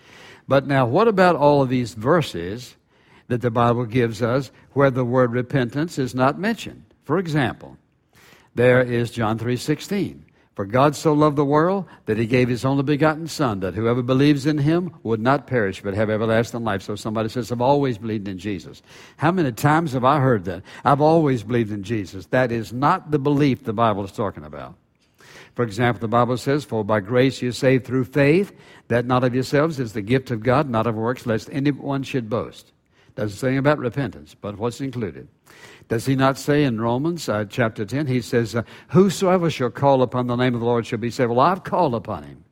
But 0.47 0.67
now, 0.67 0.87
what 0.87 1.09
about 1.09 1.37
all 1.37 1.62
of 1.62 1.69
these 1.69 1.95
verses 1.95 2.76
that 3.29 3.41
the 3.41 3.50
Bible 3.50 3.87
gives 3.87 4.23
us 4.23 4.50
where 4.73 4.91
the 4.91 5.05
word 5.05 5.33
repentance 5.33 5.99
is 5.99 6.14
not 6.14 6.38
mentioned? 6.38 6.85
For 7.05 7.19
example, 7.19 7.79
there 8.55 8.81
is 8.81 9.11
John 9.11 9.38
3:16. 9.38 10.21
For 10.55 10.64
God 10.64 10.95
so 10.95 11.12
loved 11.12 11.35
the 11.35 11.45
world 11.45 11.87
that 12.07 12.17
he 12.17 12.26
gave 12.26 12.49
his 12.49 12.64
only 12.64 12.85
begotten 12.85 13.26
Son, 13.26 13.59
that 13.61 13.75
whoever 13.75 14.03
believes 14.03 14.47
in 14.47 14.59
him 14.59 14.93
would 15.03 15.21
not 15.21 15.49
perish 15.49 15.83
but 15.83 15.95
have 15.95 16.09
everlasting 16.09 16.62
life. 16.62 16.83
So 16.83 16.95
somebody 16.95 17.29
says, 17.29 17.50
I've 17.50 17.61
always 17.61 17.99
believed 17.99 18.29
in 18.29 18.38
Jesus. 18.38 18.81
How 19.17 19.33
many 19.33 19.50
times 19.50 19.95
have 19.95 20.05
I 20.05 20.21
heard 20.21 20.45
that? 20.45 20.62
I've 20.85 21.00
always 21.00 21.43
believed 21.43 21.73
in 21.73 21.83
Jesus. 21.83 22.26
That 22.26 22.53
is 22.53 22.73
not 22.73 23.11
the 23.11 23.19
belief 23.19 23.64
the 23.64 23.73
Bible 23.73 24.05
is 24.05 24.12
talking 24.12 24.45
about. 24.45 24.76
For 25.54 25.62
example, 25.62 26.00
the 26.00 26.08
Bible 26.08 26.37
says, 26.37 26.64
For 26.64 26.84
by 26.84 27.00
grace 27.00 27.40
you 27.40 27.50
are 27.50 27.52
saved 27.52 27.87
through 27.87 28.04
faith, 28.04 28.52
that 28.88 29.06
not 29.06 29.23
of 29.25 29.34
yourselves 29.34 29.78
is 29.78 29.92
the 29.92 30.02
gift 30.02 30.30
of 30.30 30.42
God, 30.42 30.68
not 30.68 30.87
of 30.87 30.96
works, 30.96 31.26
lest 31.26 31.49
anyone 31.52 32.02
should 32.02 32.28
boast. 32.28 32.73
Doesn't 33.14 33.38
say 33.38 33.56
about 33.56 33.78
repentance, 33.78 34.34
but 34.34 34.58
what's 34.58 34.80
included. 34.80 35.28
Does 35.88 36.06
he 36.06 36.16
not 36.16 36.38
say 36.38 36.64
in 36.64 36.80
Romans 36.80 37.28
uh, 37.28 37.44
chapter 37.49 37.84
10, 37.84 38.08
he 38.08 38.20
says, 38.20 38.56
uh, 38.56 38.62
Whosoever 38.88 39.50
shall 39.50 39.70
call 39.70 40.02
upon 40.02 40.26
the 40.26 40.34
name 40.34 40.54
of 40.54 40.61
the 40.61 40.66
Lord 40.66 40.87
shall 40.87 40.99
be 40.99 41.11
saved. 41.11 41.30
Well, 41.30 41.40
I've 41.40 41.62
called 41.62 41.94
upon 41.94 42.25
him. 42.25 42.44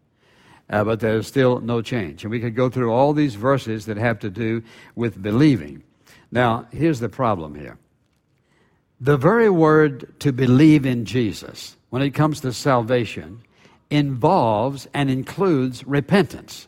uh, 0.70 0.84
but 0.84 1.00
there's 1.00 1.26
still 1.26 1.60
no 1.60 1.82
change. 1.82 2.24
And 2.24 2.30
we 2.30 2.40
could 2.40 2.54
go 2.54 2.70
through 2.70 2.92
all 2.92 3.12
these 3.12 3.34
verses 3.34 3.86
that 3.86 3.96
have 3.96 4.18
to 4.20 4.30
do 4.30 4.62
with 4.94 5.20
believing. 5.20 5.82
Now, 6.30 6.66
here's 6.72 7.00
the 7.00 7.08
problem 7.08 7.54
here. 7.54 7.78
The 9.00 9.16
very 9.16 9.50
word 9.50 10.18
to 10.20 10.32
believe 10.32 10.86
in 10.86 11.04
Jesus, 11.04 11.76
when 11.92 12.00
it 12.00 12.14
comes 12.14 12.40
to 12.40 12.50
salvation, 12.54 13.42
involves 13.90 14.88
and 14.94 15.10
includes 15.10 15.86
repentance. 15.86 16.66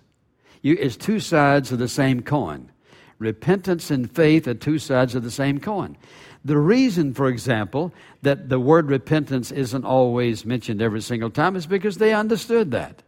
You, 0.61 0.77
it's 0.79 0.99
two 0.99 1.19
sides 1.19 1.73
of 1.73 1.79
the 1.79 1.89
same 1.89 2.21
coin. 2.21 2.71
Repentance 3.19 3.91
and 3.91 4.15
faith 4.15 4.47
are 4.47 4.53
two 4.53 4.79
sides 4.79 5.15
of 5.15 5.23
the 5.23 5.31
same 5.31 5.61
coin. 5.61 5.97
The 6.45 6.59
reason, 6.59 7.15
for 7.15 7.29
example, 7.29 7.95
that 8.21 8.51
the 8.51 8.61
word 8.61 8.91
repentance 8.91 9.51
isn't 9.51 9.87
always 9.87 10.45
mentioned 10.45 10.83
every 10.83 11.01
single 11.01 11.31
time 11.31 11.57
is 11.57 11.67
because 11.67 11.97
they 11.97 12.13
understood 12.13 12.71
that. 12.73 13.03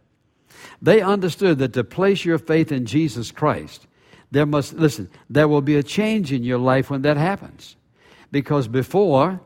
They 0.81 1.01
understood 1.01 1.59
that 1.59 1.73
to 1.73 1.83
place 1.83 2.25
your 2.25 2.39
faith 2.39 2.71
in 2.71 2.87
Jesus 2.87 3.29
Christ, 3.29 3.85
there 4.31 4.47
must, 4.47 4.73
listen, 4.73 5.11
there 5.29 5.47
will 5.47 5.61
be 5.61 5.75
a 5.75 5.83
change 5.83 6.33
in 6.33 6.43
your 6.43 6.57
life 6.57 6.89
when 6.89 7.03
that 7.03 7.17
happens. 7.17 7.75
Because 8.31 8.67
before, 8.67 9.39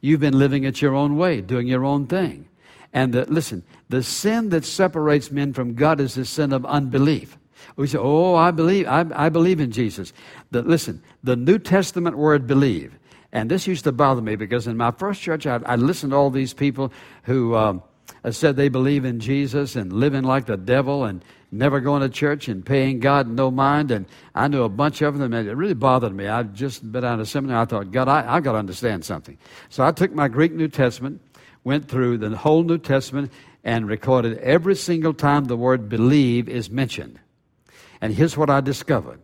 you've 0.00 0.20
been 0.20 0.38
living 0.38 0.64
it 0.64 0.80
your 0.82 0.94
own 0.94 1.16
way, 1.16 1.40
doing 1.40 1.66
your 1.66 1.84
own 1.84 2.06
thing. 2.06 2.48
And 2.92 3.12
the, 3.12 3.24
listen, 3.26 3.62
the 3.88 4.02
sin 4.02 4.48
that 4.50 4.64
separates 4.64 5.30
men 5.30 5.52
from 5.52 5.74
God 5.74 6.00
is 6.00 6.14
the 6.14 6.24
sin 6.24 6.52
of 6.52 6.64
unbelief. 6.64 7.36
We 7.76 7.86
say, 7.86 7.98
"Oh, 7.98 8.34
I 8.34 8.50
believe, 8.50 8.86
I, 8.86 9.04
I 9.14 9.28
believe 9.28 9.60
in 9.60 9.70
Jesus." 9.70 10.12
The, 10.50 10.62
listen, 10.62 11.02
the 11.22 11.36
New 11.36 11.58
Testament 11.58 12.16
word 12.16 12.46
"believe," 12.46 12.98
and 13.32 13.50
this 13.50 13.66
used 13.66 13.84
to 13.84 13.92
bother 13.92 14.22
me 14.22 14.36
because 14.36 14.66
in 14.66 14.76
my 14.76 14.90
first 14.90 15.20
church, 15.20 15.46
I, 15.46 15.60
I 15.66 15.76
listened 15.76 16.12
to 16.12 16.16
all 16.16 16.30
these 16.30 16.54
people 16.54 16.92
who 17.24 17.54
um, 17.54 17.82
said 18.30 18.56
they 18.56 18.68
believe 18.68 19.04
in 19.04 19.20
Jesus 19.20 19.76
and 19.76 19.92
living 19.92 20.24
like 20.24 20.46
the 20.46 20.56
devil 20.56 21.04
and 21.04 21.24
never 21.50 21.80
going 21.80 22.02
to 22.02 22.08
church 22.08 22.48
and 22.48 22.64
paying 22.64 23.00
God 23.00 23.28
no 23.28 23.50
mind. 23.50 23.90
And 23.90 24.06
I 24.34 24.48
knew 24.48 24.62
a 24.62 24.68
bunch 24.68 25.02
of 25.02 25.18
them, 25.18 25.32
and 25.32 25.48
it 25.48 25.54
really 25.54 25.74
bothered 25.74 26.14
me. 26.14 26.26
I'd 26.26 26.54
just 26.54 26.90
been 26.90 27.04
out 27.04 27.20
of 27.20 27.28
seminary. 27.28 27.60
I 27.60 27.64
thought, 27.64 27.90
God, 27.90 28.08
I, 28.08 28.36
I've 28.36 28.44
got 28.44 28.52
to 28.52 28.58
understand 28.58 29.04
something. 29.04 29.38
So 29.68 29.84
I 29.84 29.92
took 29.92 30.12
my 30.12 30.28
Greek 30.28 30.52
New 30.52 30.68
Testament, 30.68 31.20
went 31.64 31.88
through 31.88 32.18
the 32.18 32.36
whole 32.36 32.62
New 32.62 32.78
Testament, 32.78 33.32
and 33.64 33.88
recorded 33.88 34.38
every 34.38 34.76
single 34.76 35.14
time 35.14 35.44
the 35.44 35.56
word 35.56 35.88
believe 35.88 36.48
is 36.48 36.70
mentioned. 36.70 37.18
And 38.00 38.14
here's 38.14 38.36
what 38.36 38.50
I 38.50 38.60
discovered 38.60 39.20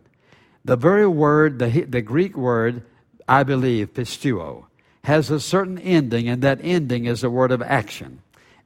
the 0.63 0.75
very 0.75 1.07
word, 1.07 1.59
the, 1.59 1.81
the 1.81 2.01
Greek 2.01 2.35
word, 2.35 2.83
I 3.27 3.43
believe, 3.43 3.93
pisteuo, 3.93 4.65
has 5.03 5.29
a 5.29 5.39
certain 5.39 5.77
ending, 5.77 6.27
and 6.27 6.41
that 6.41 6.59
ending 6.63 7.05
is 7.05 7.23
a 7.23 7.29
word 7.29 7.51
of 7.51 7.61
action. 7.61 8.21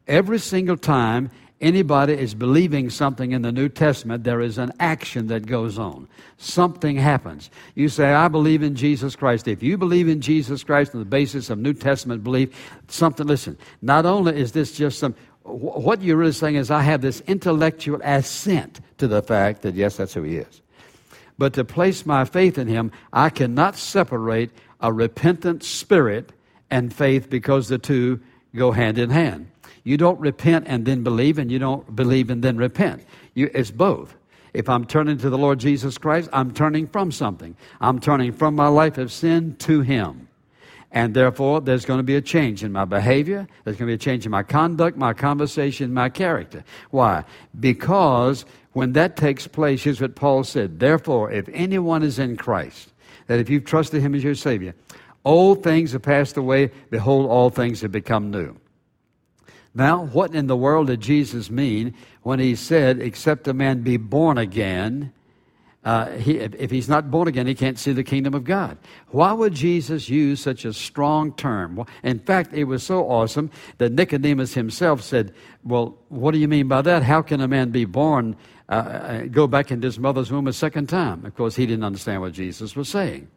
Every 0.10 0.40
single 0.40 0.76
time 0.76 1.30
anybody 1.62 2.14
is 2.14 2.34
believing 2.34 2.90
something 2.90 3.32
in 3.32 3.44
the 3.44 3.52
New 3.52 3.70
Testament, 3.70 4.24
there 4.24 4.42
is 4.42 4.58
an 4.58 4.72
action 4.80 5.28
that 5.28 5.46
goes 5.46 5.78
on. 5.78 6.08
Something 6.38 6.96
happens. 6.96 7.52
You 7.76 7.90
say, 7.90 8.12
I 8.12 8.28
believe 8.28 8.64
in 8.64 8.76
Jesus 8.76 9.16
Christ. 9.16 9.48
If 9.48 9.62
you 9.62 9.78
believe 9.78 10.10
in 10.10 10.20
Jesus 10.20 10.64
Christ 10.64 10.96
on 10.96 11.00
the 11.00 11.06
basis 11.06 11.52
of 11.52 11.60
New 11.60 11.74
Testament 11.74 12.24
belief, 12.24 12.50
something, 12.88 13.28
listen, 13.28 13.56
not 13.84 14.08
only 14.08 14.36
is 14.36 14.52
this 14.54 14.72
just 14.72 14.98
some, 14.98 15.14
what 15.44 16.02
you're 16.02 16.18
really 16.18 16.32
saying 16.32 16.56
is, 16.56 16.72
I 16.72 16.82
have 16.82 17.02
this 17.02 17.22
intellectual 17.28 18.02
assent 18.04 18.82
to 18.98 19.08
the 19.08 19.22
fact 19.22 19.62
that, 19.62 19.76
yes, 19.76 19.98
that's 19.98 20.16
who 20.16 20.24
he 20.24 20.38
is. 20.38 20.62
But 21.38 21.54
to 21.54 21.64
place 21.64 22.06
my 22.06 22.26
faith 22.26 22.58
in 22.58 22.68
him, 22.68 22.92
I 23.14 23.30
cannot 23.30 23.76
separate 23.78 24.50
a 24.82 24.92
repentant 24.92 25.64
spirit 25.64 26.32
and 26.72 26.92
faith 26.92 27.30
because 27.30 27.68
the 27.68 27.78
two 27.78 28.20
go 28.56 28.72
hand 28.72 28.98
in 28.98 29.12
hand. 29.12 29.52
You 29.84 29.98
don't 29.98 30.20
repent 30.20 30.66
and 30.68 30.86
then 30.86 31.04
believe, 31.04 31.38
and 31.38 31.52
you 31.52 31.60
don't 31.60 31.96
believe 31.96 32.30
and 32.30 32.44
then 32.44 32.58
repent. 32.58 33.06
You, 33.34 33.50
it's 33.54 33.72
both. 33.72 34.16
If 34.54 34.68
I'm 34.68 34.86
turning 34.86 35.18
to 35.20 35.30
the 35.30 35.38
Lord 35.38 35.60
Jesus 35.60 35.98
Christ, 35.98 36.30
I'm 36.34 36.52
turning 36.52 36.88
from 36.88 37.12
something. 37.12 37.56
I'm 37.80 38.00
turning 38.00 38.32
from 38.32 38.56
my 38.56 38.68
life 38.68 38.98
of 38.98 39.12
sin 39.12 39.56
to 39.60 39.82
Him. 39.82 40.28
And 40.92 41.14
therefore, 41.14 41.62
there's 41.62 41.86
going 41.86 42.00
to 42.00 42.04
be 42.04 42.16
a 42.16 42.22
change 42.22 42.64
in 42.64 42.72
my 42.72 42.86
behavior. 42.86 43.48
There's 43.64 43.78
going 43.78 43.88
to 43.88 43.92
be 43.92 43.94
a 43.94 43.98
change 43.98 44.26
in 44.26 44.32
my 44.32 44.42
conduct, 44.42 44.98
my 44.98 45.14
conversation, 45.14 45.94
my 45.94 46.10
character. 46.10 46.64
Why? 46.90 47.26
Because 47.60 48.44
when 48.74 48.94
that 48.94 49.16
takes 49.16 49.46
place, 49.46 49.84
here's 49.84 50.02
what 50.02 50.16
Paul 50.16 50.44
said. 50.44 50.80
Therefore, 50.80 51.32
if 51.32 51.48
anyone 51.50 52.02
is 52.02 52.18
in 52.18 52.38
Christ, 52.38 52.92
that 53.28 53.40
if 53.40 53.52
you've 53.52 53.66
trusted 53.66 54.02
Him 54.02 54.16
as 54.16 54.24
your 54.24 54.34
Savior, 54.34 54.74
old 55.24 55.64
things 55.64 55.92
have 55.92 56.02
passed 56.02 56.38
away. 56.38 56.72
Behold, 56.90 57.30
all 57.30 57.52
things 57.52 57.82
have 57.82 57.92
become 57.92 58.32
new. 58.32 58.56
Now, 59.80 60.04
what 60.04 60.36
in 60.36 60.48
the 60.48 60.58
world 60.58 60.88
did 60.88 61.00
Jesus 61.00 61.50
mean 61.50 61.94
when 62.22 62.38
he 62.38 62.54
said, 62.54 63.00
except 63.00 63.48
a 63.48 63.54
man 63.54 63.82
be 63.82 63.96
born 63.96 64.38
again? 64.38 65.14
Uh, 65.86 66.10
he, 66.18 66.36
if 66.36 66.70
he's 66.70 66.90
not 66.90 67.10
born 67.10 67.30
again, 67.30 67.48
he 67.48 67.56
can't 67.56 67.80
see 67.80 67.94
the 67.94 68.04
kingdom 68.04 68.34
of 68.34 68.44
God. 68.44 68.78
Why 69.08 69.32
would 69.32 69.54
Jesus 69.54 70.10
use 70.10 70.42
such 70.42 70.66
a 70.66 70.74
strong 70.74 71.32
term? 71.32 71.86
In 72.04 72.20
fact, 72.20 72.54
it 72.54 72.66
was 72.66 72.84
so 72.84 73.10
awesome 73.10 73.52
that 73.78 73.94
Nicodemus 73.94 74.54
himself 74.54 75.02
said, 75.02 75.34
Well, 75.64 75.98
what 76.10 76.32
do 76.32 76.40
you 76.40 76.50
mean 76.50 76.68
by 76.68 76.82
that? 76.82 77.04
How 77.04 77.22
can 77.22 77.40
a 77.40 77.48
man 77.48 77.70
be 77.70 77.86
born, 77.86 78.36
uh, 78.68 78.74
uh 78.74 79.22
go 79.28 79.48
back 79.48 79.72
into 79.72 79.88
his 79.88 79.98
mother's 79.98 80.30
womb 80.30 80.50
a 80.50 80.52
second 80.52 80.90
time? 80.90 81.24
Of 81.24 81.38
course, 81.38 81.56
he 81.56 81.66
didn't 81.66 81.86
understand 81.86 82.20
what 82.20 82.34
Jesus 82.34 82.76
was 82.76 82.90
saying. 82.90 83.30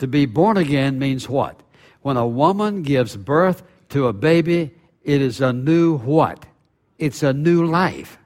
To 0.00 0.06
be 0.06 0.26
born 0.26 0.58
again 0.58 0.98
means 0.98 1.30
what? 1.30 1.62
When 2.02 2.18
a 2.18 2.26
woman 2.26 2.82
gives 2.82 3.16
birth 3.16 3.62
to 3.88 4.08
a 4.08 4.12
baby, 4.12 4.72
it 5.04 5.20
is 5.20 5.40
a 5.40 5.52
new 5.52 5.98
what? 5.98 6.46
It's 6.98 7.22
a 7.22 7.32
new 7.32 7.66
life. 7.66 8.18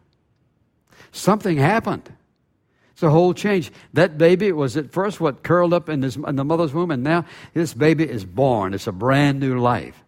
Something 1.12 1.56
happened. 1.56 2.12
It's 2.92 3.02
a 3.02 3.11
whole 3.11 3.35
change. 3.35 3.71
That 3.92 4.16
baby 4.16 4.52
was 4.52 4.76
at 4.76 4.90
first 4.90 5.21
what 5.21 5.42
curled 5.42 5.75
up 5.75 5.88
in, 5.88 6.02
his, 6.02 6.16
in 6.16 6.37
the 6.37 6.45
mother's 6.45 6.73
womb, 6.73 6.90
and 6.90 7.02
now 7.02 7.25
this 7.52 7.75
baby 7.75 8.09
is 8.09 8.25
born. 8.25 8.73
It's 8.73 8.87
a 8.87 8.92
brand 8.92 9.38
new 9.38 9.59
life. 9.59 10.02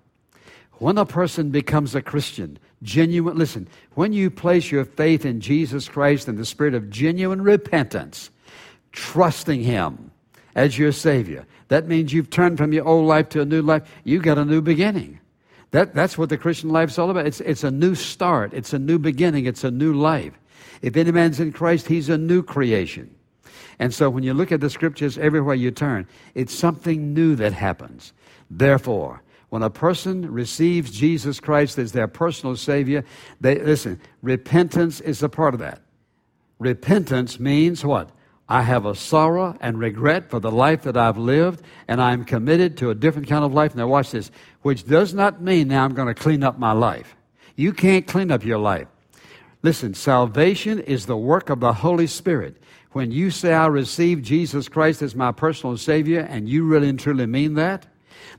When 0.74 0.96
a 0.96 1.04
person 1.04 1.50
becomes 1.50 1.94
a 1.94 2.02
Christian, 2.02 2.58
genuine, 2.82 3.36
listen, 3.36 3.68
when 3.94 4.12
you 4.12 4.30
place 4.30 4.70
your 4.70 4.84
faith 4.84 5.26
in 5.26 5.40
Jesus 5.40 5.88
Christ 5.88 6.28
in 6.28 6.36
the 6.36 6.46
spirit 6.46 6.74
of 6.74 6.88
genuine 6.88 7.42
repentance, 7.42 8.30
trusting 8.92 9.62
Him 9.62 10.10
as 10.54 10.78
your 10.78 10.92
Savior, 10.92 11.46
that 11.68 11.88
means 11.88 12.12
you've 12.12 12.30
turned 12.30 12.56
from 12.58 12.72
your 12.72 12.86
old 12.86 13.06
life 13.06 13.28
to 13.30 13.40
a 13.40 13.44
new 13.44 13.60
life. 13.60 13.82
You've 14.04 14.22
got 14.22 14.38
a 14.38 14.44
new 14.44 14.62
beginning. 14.62 15.20
That, 15.70 15.94
that's 15.94 16.16
what 16.16 16.30
the 16.30 16.38
Christian 16.38 16.70
life 16.70 16.90
is 16.90 16.98
all 16.98 17.10
about. 17.10 17.26
It's, 17.26 17.40
it's 17.40 17.64
a 17.64 17.70
new 17.70 17.94
start, 17.94 18.54
it's 18.54 18.72
a 18.72 18.78
new 18.78 18.98
beginning, 18.98 19.46
it's 19.46 19.64
a 19.64 19.70
new 19.70 19.92
life. 19.92 20.32
If 20.80 20.96
any 20.96 21.10
man's 21.10 21.40
in 21.40 21.52
Christ, 21.52 21.88
he's 21.88 22.08
a 22.08 22.18
new 22.18 22.42
creation. 22.42 23.14
And 23.78 23.92
so 23.94 24.10
when 24.10 24.24
you 24.24 24.34
look 24.34 24.50
at 24.50 24.60
the 24.60 24.70
scriptures 24.70 25.18
everywhere 25.18 25.54
you 25.54 25.70
turn, 25.70 26.06
it's 26.34 26.54
something 26.54 27.14
new 27.14 27.36
that 27.36 27.52
happens. 27.52 28.12
Therefore, 28.50 29.22
when 29.50 29.62
a 29.62 29.70
person 29.70 30.30
receives 30.30 30.90
Jesus 30.90 31.40
Christ 31.40 31.78
as 31.78 31.92
their 31.92 32.08
personal 32.08 32.56
Savior, 32.56 33.04
they 33.40 33.58
listen, 33.58 34.00
repentance 34.22 35.00
is 35.00 35.22
a 35.22 35.28
part 35.28 35.54
of 35.54 35.60
that. 35.60 35.80
Repentance 36.58 37.38
means 37.38 37.84
what? 37.84 38.10
I 38.48 38.62
have 38.62 38.86
a 38.86 38.94
sorrow 38.94 39.56
and 39.60 39.78
regret 39.78 40.30
for 40.30 40.40
the 40.40 40.50
life 40.50 40.82
that 40.82 40.96
I've 40.96 41.18
lived, 41.18 41.62
and 41.86 42.00
I'm 42.00 42.24
committed 42.24 42.78
to 42.78 42.90
a 42.90 42.94
different 42.94 43.28
kind 43.28 43.44
of 43.44 43.52
life. 43.52 43.74
Now, 43.74 43.86
watch 43.86 44.10
this, 44.12 44.30
which 44.62 44.86
does 44.86 45.12
not 45.12 45.42
mean 45.42 45.68
now 45.68 45.84
I'm 45.84 45.94
going 45.94 46.08
to 46.08 46.14
clean 46.14 46.42
up 46.42 46.58
my 46.58 46.72
life. 46.72 47.14
You 47.56 47.72
can't 47.72 48.06
clean 48.06 48.30
up 48.30 48.44
your 48.44 48.58
life. 48.58 48.88
Listen, 49.62 49.92
salvation 49.92 50.78
is 50.78 51.06
the 51.06 51.16
work 51.16 51.50
of 51.50 51.60
the 51.60 51.72
Holy 51.72 52.06
Spirit. 52.06 52.56
When 52.92 53.10
you 53.10 53.30
say, 53.30 53.52
I 53.52 53.66
receive 53.66 54.22
Jesus 54.22 54.68
Christ 54.68 55.02
as 55.02 55.14
my 55.14 55.32
personal 55.32 55.76
Savior, 55.76 56.20
and 56.20 56.48
you 56.48 56.64
really 56.64 56.88
and 56.88 56.98
truly 56.98 57.26
mean 57.26 57.54
that, 57.54 57.86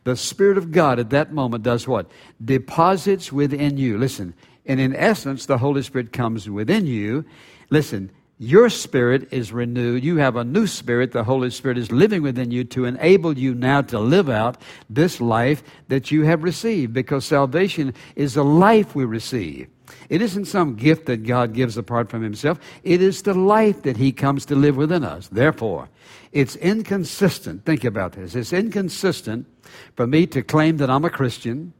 the 0.05 0.15
Spirit 0.15 0.57
of 0.57 0.71
God 0.71 0.97
at 0.97 1.11
that 1.11 1.33
moment 1.33 1.63
does 1.63 1.87
what? 1.87 2.09
Deposits 2.43 3.31
within 3.31 3.77
you. 3.77 3.97
Listen, 3.97 4.33
and 4.65 4.79
in 4.79 4.95
essence, 4.95 5.45
the 5.45 5.57
Holy 5.57 5.81
Spirit 5.83 6.13
comes 6.13 6.49
within 6.49 6.87
you. 6.87 7.25
Listen, 7.69 8.11
your 8.41 8.69
spirit 8.69 9.33
is 9.33 9.51
renewed. 9.51 10.01
You 10.01 10.15
have 10.17 10.37
a 10.37 10.45
new 10.45 10.65
spirit. 10.65 11.11
The 11.11 11.25
Holy 11.25 11.49
Spirit 11.49 11.77
is 11.77 11.91
living 11.91 12.21
within 12.21 12.51
you 12.51 12.63
to 12.65 12.85
enable 12.85 13.37
you 13.37 13.53
now 13.53 13.81
to 13.81 13.99
live 13.99 14.29
out 14.29 14.61
this 14.89 15.19
life 15.19 15.61
that 15.89 16.09
you 16.09 16.23
have 16.23 16.41
received 16.41 16.93
because 16.93 17.25
salvation 17.25 17.93
is 18.15 18.37
a 18.37 18.43
life 18.43 18.95
we 18.95 19.03
receive. 19.03 19.67
It 20.07 20.21
isn't 20.21 20.45
some 20.45 20.75
gift 20.75 21.05
that 21.07 21.25
God 21.25 21.53
gives 21.53 21.75
apart 21.75 22.09
from 22.09 22.23
Himself. 22.23 22.59
It 22.83 23.01
is 23.01 23.23
the 23.23 23.33
life 23.33 23.81
that 23.81 23.97
He 23.97 24.13
comes 24.13 24.45
to 24.45 24.55
live 24.55 24.77
within 24.77 25.03
us. 25.03 25.27
Therefore, 25.27 25.89
it's 26.31 26.55
inconsistent. 26.55 27.65
Think 27.65 27.83
about 27.83 28.13
this. 28.13 28.35
It's 28.35 28.53
inconsistent 28.53 29.47
for 29.97 30.07
me 30.07 30.25
to 30.27 30.43
claim 30.43 30.77
that 30.77 30.89
I'm 30.89 31.03
a 31.03 31.09
Christian 31.09 31.73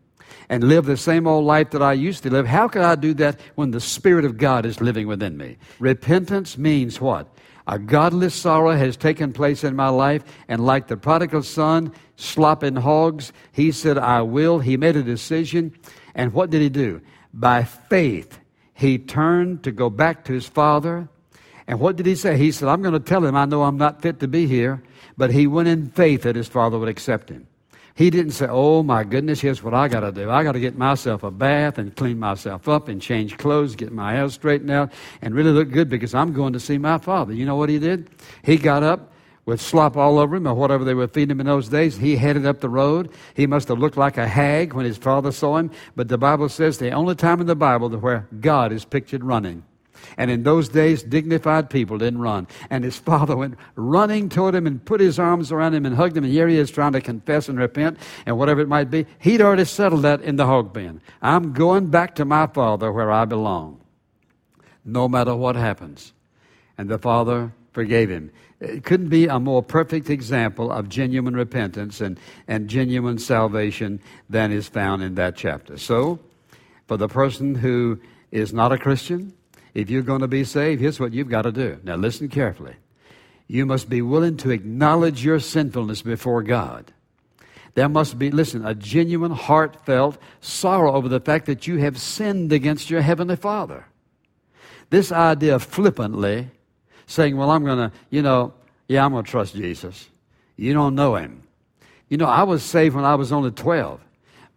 and 0.49 0.63
live 0.63 0.85
the 0.85 0.97
same 0.97 1.27
old 1.27 1.45
life 1.45 1.71
that 1.71 1.81
I 1.81 1.93
used 1.93 2.23
to 2.23 2.29
live. 2.29 2.47
How 2.47 2.67
could 2.67 2.81
I 2.81 2.95
do 2.95 3.13
that 3.15 3.39
when 3.55 3.71
the 3.71 3.79
Spirit 3.79 4.25
of 4.25 4.37
God 4.37 4.65
is 4.65 4.81
living 4.81 5.07
within 5.07 5.37
me? 5.37 5.57
Repentance 5.79 6.57
means 6.57 6.99
what? 6.99 7.27
A 7.67 7.77
godless 7.77 8.33
sorrow 8.33 8.75
has 8.75 8.97
taken 8.97 9.31
place 9.31 9.63
in 9.63 9.75
my 9.75 9.89
life, 9.89 10.23
and 10.47 10.65
like 10.65 10.87
the 10.87 10.97
prodigal 10.97 11.43
son, 11.43 11.93
slopping 12.15 12.75
hogs, 12.75 13.31
he 13.51 13.71
said, 13.71 13.97
I 13.97 14.23
will. 14.23 14.59
He 14.59 14.75
made 14.75 14.95
a 14.95 15.03
decision, 15.03 15.75
and 16.15 16.33
what 16.33 16.49
did 16.49 16.61
he 16.61 16.69
do? 16.69 17.01
By 17.33 17.63
faith, 17.63 18.39
he 18.73 18.97
turned 18.97 19.63
to 19.63 19.71
go 19.71 19.89
back 19.89 20.25
to 20.25 20.33
his 20.33 20.47
father. 20.47 21.09
And 21.67 21.79
what 21.79 21.95
did 21.95 22.07
he 22.07 22.15
say? 22.15 22.37
He 22.37 22.51
said, 22.51 22.69
I'm 22.69 22.81
going 22.81 22.93
to 22.93 22.99
tell 22.99 23.23
him 23.23 23.35
I 23.35 23.45
know 23.45 23.61
I'm 23.61 23.77
not 23.77 24.01
fit 24.01 24.19
to 24.21 24.27
be 24.27 24.47
here. 24.47 24.81
But 25.17 25.31
he 25.31 25.47
went 25.47 25.67
in 25.67 25.89
faith 25.89 26.23
that 26.23 26.37
his 26.37 26.47
father 26.47 26.79
would 26.79 26.87
accept 26.87 27.29
him. 27.29 27.45
He 27.99 28.09
didn't 28.09 28.31
say, 28.31 28.47
Oh 28.47 28.81
my 28.81 29.03
goodness, 29.03 29.41
here's 29.41 29.61
what 29.61 29.73
I 29.73 29.89
got 29.89 29.99
to 29.99 30.13
do. 30.13 30.29
I 30.29 30.41
got 30.45 30.53
to 30.53 30.59
get 30.61 30.77
myself 30.77 31.21
a 31.23 31.31
bath 31.31 31.77
and 31.77 31.93
clean 31.93 32.17
myself 32.17 32.69
up 32.69 32.87
and 32.87 33.01
change 33.01 33.37
clothes, 33.37 33.75
get 33.75 33.91
my 33.91 34.13
hair 34.13 34.29
straightened 34.29 34.71
out, 34.71 34.93
and 35.21 35.35
really 35.35 35.51
look 35.51 35.69
good 35.69 35.89
because 35.89 36.15
I'm 36.15 36.31
going 36.31 36.53
to 36.53 36.61
see 36.61 36.77
my 36.77 36.97
father. 36.97 37.33
You 37.33 37.45
know 37.45 37.57
what 37.57 37.67
he 37.67 37.77
did? 37.77 38.09
He 38.41 38.55
got 38.55 38.83
up 38.83 39.11
with 39.45 39.59
slop 39.59 39.97
all 39.97 40.17
over 40.17 40.37
him 40.37 40.47
or 40.47 40.53
whatever 40.53 40.85
they 40.85 40.93
were 40.93 41.09
feeding 41.09 41.31
him 41.31 41.41
in 41.41 41.45
those 41.45 41.67
days. 41.67 41.97
He 41.97 42.15
headed 42.15 42.45
up 42.45 42.61
the 42.61 42.69
road. 42.69 43.11
He 43.33 43.45
must 43.45 43.67
have 43.67 43.79
looked 43.79 43.97
like 43.97 44.17
a 44.17 44.29
hag 44.29 44.71
when 44.71 44.85
his 44.85 44.97
father 44.97 45.33
saw 45.33 45.57
him. 45.57 45.69
But 45.97 46.07
the 46.07 46.17
Bible 46.17 46.47
says 46.47 46.77
the 46.77 46.91
only 46.91 47.15
time 47.15 47.41
in 47.41 47.47
the 47.47 47.55
Bible 47.55 47.89
where 47.89 48.29
God 48.39 48.71
is 48.71 48.85
pictured 48.85 49.25
running. 49.25 49.65
And 50.17 50.29
in 50.29 50.43
those 50.43 50.69
days, 50.69 51.03
dignified 51.03 51.69
people 51.69 51.97
didn't 51.97 52.19
run. 52.19 52.47
And 52.69 52.83
his 52.83 52.97
father 52.97 53.35
went 53.35 53.55
running 53.75 54.29
toward 54.29 54.55
him 54.55 54.67
and 54.67 54.83
put 54.83 54.99
his 54.99 55.19
arms 55.19 55.51
around 55.51 55.73
him 55.73 55.85
and 55.85 55.95
hugged 55.95 56.17
him. 56.17 56.23
And 56.23 56.33
here 56.33 56.47
he 56.47 56.57
is 56.57 56.71
trying 56.71 56.93
to 56.93 57.01
confess 57.01 57.49
and 57.49 57.57
repent 57.57 57.97
and 58.25 58.37
whatever 58.37 58.61
it 58.61 58.67
might 58.67 58.89
be. 58.89 59.05
He'd 59.19 59.41
already 59.41 59.65
settled 59.65 60.03
that 60.03 60.21
in 60.21 60.35
the 60.35 60.45
hog 60.45 60.73
pen. 60.73 61.01
I'm 61.21 61.53
going 61.53 61.87
back 61.87 62.15
to 62.15 62.25
my 62.25 62.47
father 62.47 62.91
where 62.91 63.11
I 63.11 63.25
belong, 63.25 63.81
no 64.85 65.07
matter 65.07 65.35
what 65.35 65.55
happens. 65.55 66.13
And 66.77 66.89
the 66.89 66.97
father 66.97 67.51
forgave 67.73 68.09
him. 68.09 68.31
It 68.59 68.83
couldn't 68.83 69.09
be 69.09 69.27
a 69.27 69.39
more 69.39 69.63
perfect 69.63 70.09
example 70.09 70.71
of 70.71 70.89
genuine 70.89 71.35
repentance 71.35 72.01
and, 72.01 72.19
and 72.47 72.67
genuine 72.67 73.17
salvation 73.17 74.01
than 74.29 74.51
is 74.51 74.67
found 74.67 75.01
in 75.01 75.15
that 75.15 75.37
chapter. 75.37 75.77
So, 75.77 76.19
for 76.87 76.97
the 76.97 77.07
person 77.07 77.55
who 77.55 77.99
is 78.31 78.51
not 78.51 78.71
a 78.73 78.77
Christian, 78.77 79.33
if 79.73 79.89
you're 79.89 80.01
going 80.01 80.21
to 80.21 80.27
be 80.27 80.43
saved, 80.43 80.81
here's 80.81 80.99
what 80.99 81.13
you've 81.13 81.29
got 81.29 81.43
to 81.43 81.51
do. 81.51 81.79
Now, 81.83 81.95
listen 81.95 82.29
carefully. 82.29 82.75
You 83.47 83.65
must 83.65 83.89
be 83.89 84.01
willing 84.01 84.37
to 84.37 84.51
acknowledge 84.51 85.23
your 85.23 85.39
sinfulness 85.39 86.01
before 86.01 86.43
God. 86.43 86.93
There 87.75 87.89
must 87.89 88.19
be, 88.19 88.31
listen, 88.31 88.65
a 88.65 88.75
genuine, 88.75 89.31
heartfelt 89.31 90.17
sorrow 90.41 90.93
over 90.93 91.07
the 91.07 91.19
fact 91.19 91.45
that 91.45 91.67
you 91.67 91.77
have 91.77 91.99
sinned 91.99 92.51
against 92.51 92.89
your 92.89 93.01
Heavenly 93.01 93.35
Father. 93.35 93.85
This 94.89 95.11
idea 95.11 95.55
of 95.55 95.63
flippantly 95.63 96.49
saying, 97.05 97.37
well, 97.37 97.51
I'm 97.51 97.63
going 97.63 97.89
to, 97.89 97.91
you 98.09 98.21
know, 98.21 98.53
yeah, 98.87 99.05
I'm 99.05 99.11
going 99.11 99.23
to 99.23 99.31
trust 99.31 99.55
Jesus. 99.55 100.09
You 100.55 100.73
don't 100.73 100.95
know 100.95 101.15
Him. 101.15 101.43
You 102.09 102.17
know, 102.17 102.25
I 102.25 102.43
was 102.43 102.63
saved 102.63 102.95
when 102.95 103.05
I 103.05 103.15
was 103.15 103.31
only 103.31 103.51
12. 103.51 104.01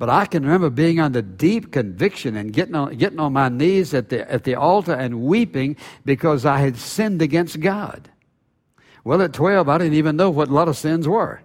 But 0.02 0.10
I 0.10 0.26
can 0.26 0.42
remember 0.42 0.68
being 0.68 0.98
under 0.98 1.22
deep 1.22 1.70
conviction 1.70 2.36
and 2.36 2.52
getting 2.52 2.74
on, 2.74 2.96
getting 2.96 3.20
on 3.20 3.32
my 3.32 3.48
knees 3.48 3.94
at 3.94 4.08
the, 4.08 4.28
at 4.28 4.42
the 4.42 4.56
altar 4.56 4.94
and 4.94 5.22
weeping 5.22 5.76
because 6.04 6.44
I 6.44 6.58
had 6.58 6.76
sinned 6.76 7.22
against 7.22 7.60
God. 7.60 8.10
Well, 9.04 9.22
at 9.22 9.32
12, 9.32 9.68
I 9.68 9.78
didn't 9.78 9.94
even 9.94 10.16
know 10.16 10.28
what 10.28 10.48
a 10.48 10.52
lot 10.52 10.66
of 10.66 10.76
sins 10.76 11.06
were. 11.06 11.40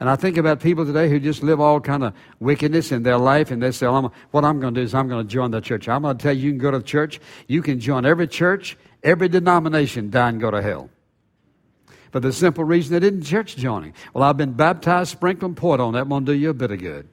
And 0.00 0.10
I 0.10 0.16
think 0.16 0.36
about 0.36 0.60
people 0.60 0.84
today 0.84 1.08
who 1.08 1.18
just 1.18 1.42
live 1.42 1.62
all 1.62 1.80
kind 1.80 2.04
of 2.04 2.12
wickedness 2.40 2.92
in 2.92 3.04
their 3.04 3.16
life, 3.16 3.50
and 3.50 3.62
they 3.62 3.70
say, 3.70 3.86
well, 3.86 4.12
"What 4.32 4.44
I'm 4.44 4.60
going 4.60 4.74
to 4.74 4.80
do 4.82 4.84
is 4.84 4.94
I'm 4.94 5.08
going 5.08 5.26
to 5.26 5.32
join 5.32 5.50
the 5.50 5.62
church." 5.62 5.88
I'm 5.88 6.02
going 6.02 6.18
to 6.18 6.22
tell 6.22 6.36
you, 6.36 6.42
you 6.42 6.50
can 6.50 6.58
go 6.58 6.70
to 6.70 6.82
church. 6.82 7.18
You 7.46 7.62
can 7.62 7.80
join 7.80 8.04
every 8.04 8.28
church, 8.28 8.76
every 9.02 9.30
denomination, 9.30 10.10
die 10.10 10.28
and 10.28 10.38
go 10.38 10.50
to 10.50 10.60
hell. 10.60 10.90
For 12.12 12.20
the 12.20 12.34
simple 12.34 12.64
reason 12.64 12.92
they 12.92 13.00
didn't 13.00 13.22
church 13.22 13.56
joining. 13.56 13.94
Well, 14.12 14.24
I've 14.24 14.36
been 14.36 14.52
baptized, 14.52 15.12
sprinkled, 15.12 15.56
poured 15.56 15.80
on. 15.80 15.94
That 15.94 16.06
won't 16.06 16.26
do 16.26 16.34
you 16.34 16.50
a 16.50 16.54
bit 16.54 16.70
of 16.70 16.80
good. 16.80 17.08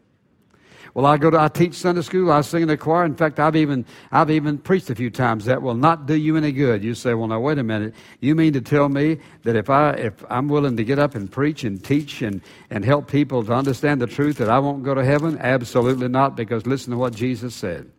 Well, 0.95 1.05
I 1.05 1.17
go 1.17 1.29
to, 1.29 1.37
I 1.37 1.49
teach 1.49 1.73
Sunday 1.73 2.01
school, 2.03 2.31
I 2.31 2.39
sing 2.39 2.61
in 2.61 2.67
the 2.69 2.77
choir. 2.77 3.03
In 3.03 3.15
fact, 3.15 3.37
I've 3.37 3.57
even, 3.57 3.85
I've 4.13 4.31
even 4.31 4.57
preached 4.57 4.89
a 4.89 4.95
few 4.95 5.09
times 5.09 5.43
that 5.43 5.61
will 5.61 5.75
not 5.75 6.05
do 6.05 6.15
you 6.15 6.37
any 6.37 6.53
good. 6.53 6.85
You 6.85 6.95
say, 6.95 7.13
well, 7.13 7.27
now 7.27 7.41
wait 7.41 7.57
a 7.57 7.63
minute. 7.63 7.93
You 8.21 8.33
mean 8.33 8.53
to 8.53 8.61
tell 8.61 8.87
me 8.87 9.19
that 9.43 9.57
if 9.57 9.69
I, 9.69 9.91
if 9.91 10.13
I'm 10.29 10.47
willing 10.47 10.77
to 10.77 10.85
get 10.85 10.97
up 10.97 11.13
and 11.13 11.29
preach 11.29 11.65
and 11.65 11.83
teach 11.83 12.21
and, 12.21 12.39
and 12.69 12.85
help 12.85 13.11
people 13.11 13.43
to 13.43 13.51
understand 13.51 14.01
the 14.01 14.07
truth 14.07 14.37
that 14.37 14.49
I 14.49 14.57
won't 14.59 14.83
go 14.83 14.93
to 14.93 15.03
heaven? 15.03 15.37
Absolutely 15.37 16.07
not, 16.07 16.37
because 16.37 16.65
listen 16.65 16.91
to 16.91 16.97
what 16.97 17.13
Jesus 17.13 17.53
said. 17.53 17.91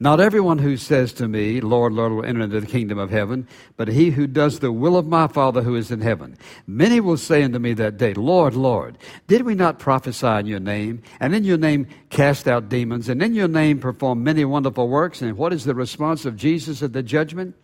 Not 0.00 0.20
everyone 0.20 0.58
who 0.58 0.76
says 0.76 1.12
to 1.14 1.26
me, 1.26 1.60
Lord, 1.60 1.92
Lord, 1.92 2.12
will 2.12 2.24
enter 2.24 2.42
into 2.42 2.60
the 2.60 2.66
kingdom 2.68 2.98
of 2.98 3.10
heaven, 3.10 3.48
but 3.76 3.88
he 3.88 4.10
who 4.10 4.28
does 4.28 4.60
the 4.60 4.70
will 4.70 4.96
of 4.96 5.08
my 5.08 5.26
Father 5.26 5.62
who 5.62 5.74
is 5.74 5.90
in 5.90 6.02
heaven. 6.02 6.38
Many 6.68 7.00
will 7.00 7.16
say 7.16 7.42
unto 7.42 7.58
me 7.58 7.72
that 7.74 7.96
day, 7.96 8.14
Lord, 8.14 8.54
Lord, 8.54 8.96
did 9.26 9.42
we 9.42 9.56
not 9.56 9.80
prophesy 9.80 10.26
in 10.26 10.46
your 10.46 10.60
name, 10.60 11.02
and 11.18 11.34
in 11.34 11.42
your 11.42 11.58
name 11.58 11.88
cast 12.10 12.46
out 12.46 12.68
demons, 12.68 13.08
and 13.08 13.20
in 13.20 13.34
your 13.34 13.48
name 13.48 13.80
perform 13.80 14.22
many 14.22 14.44
wonderful 14.44 14.88
works? 14.88 15.20
And 15.20 15.36
what 15.36 15.52
is 15.52 15.64
the 15.64 15.74
response 15.74 16.24
of 16.24 16.36
Jesus 16.36 16.80
at 16.80 16.92
the 16.92 17.02
judgment? 17.02 17.56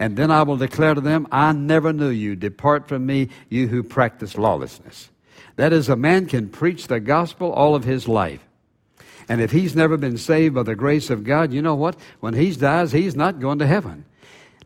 And 0.00 0.16
then 0.16 0.32
I 0.32 0.42
will 0.42 0.56
declare 0.56 0.94
to 0.94 1.00
them, 1.00 1.28
I 1.30 1.52
never 1.52 1.92
knew 1.92 2.08
you. 2.08 2.34
Depart 2.34 2.88
from 2.88 3.06
me, 3.06 3.28
you 3.48 3.68
who 3.68 3.84
practice 3.84 4.36
lawlessness. 4.36 5.10
That 5.54 5.72
is, 5.72 5.88
a 5.88 5.94
man 5.94 6.26
can 6.26 6.48
preach 6.48 6.88
the 6.88 6.98
gospel 6.98 7.52
all 7.52 7.76
of 7.76 7.84
his 7.84 8.08
life. 8.08 8.42
And 9.28 9.40
if 9.40 9.50
he's 9.50 9.74
never 9.74 9.96
been 9.96 10.18
saved 10.18 10.54
by 10.54 10.62
the 10.62 10.76
grace 10.76 11.10
of 11.10 11.24
God, 11.24 11.52
you 11.52 11.60
know 11.60 11.74
what? 11.74 11.96
When 12.20 12.34
he 12.34 12.52
dies, 12.52 12.92
he's 12.92 13.16
not 13.16 13.40
going 13.40 13.58
to 13.58 13.66
heaven. 13.66 14.04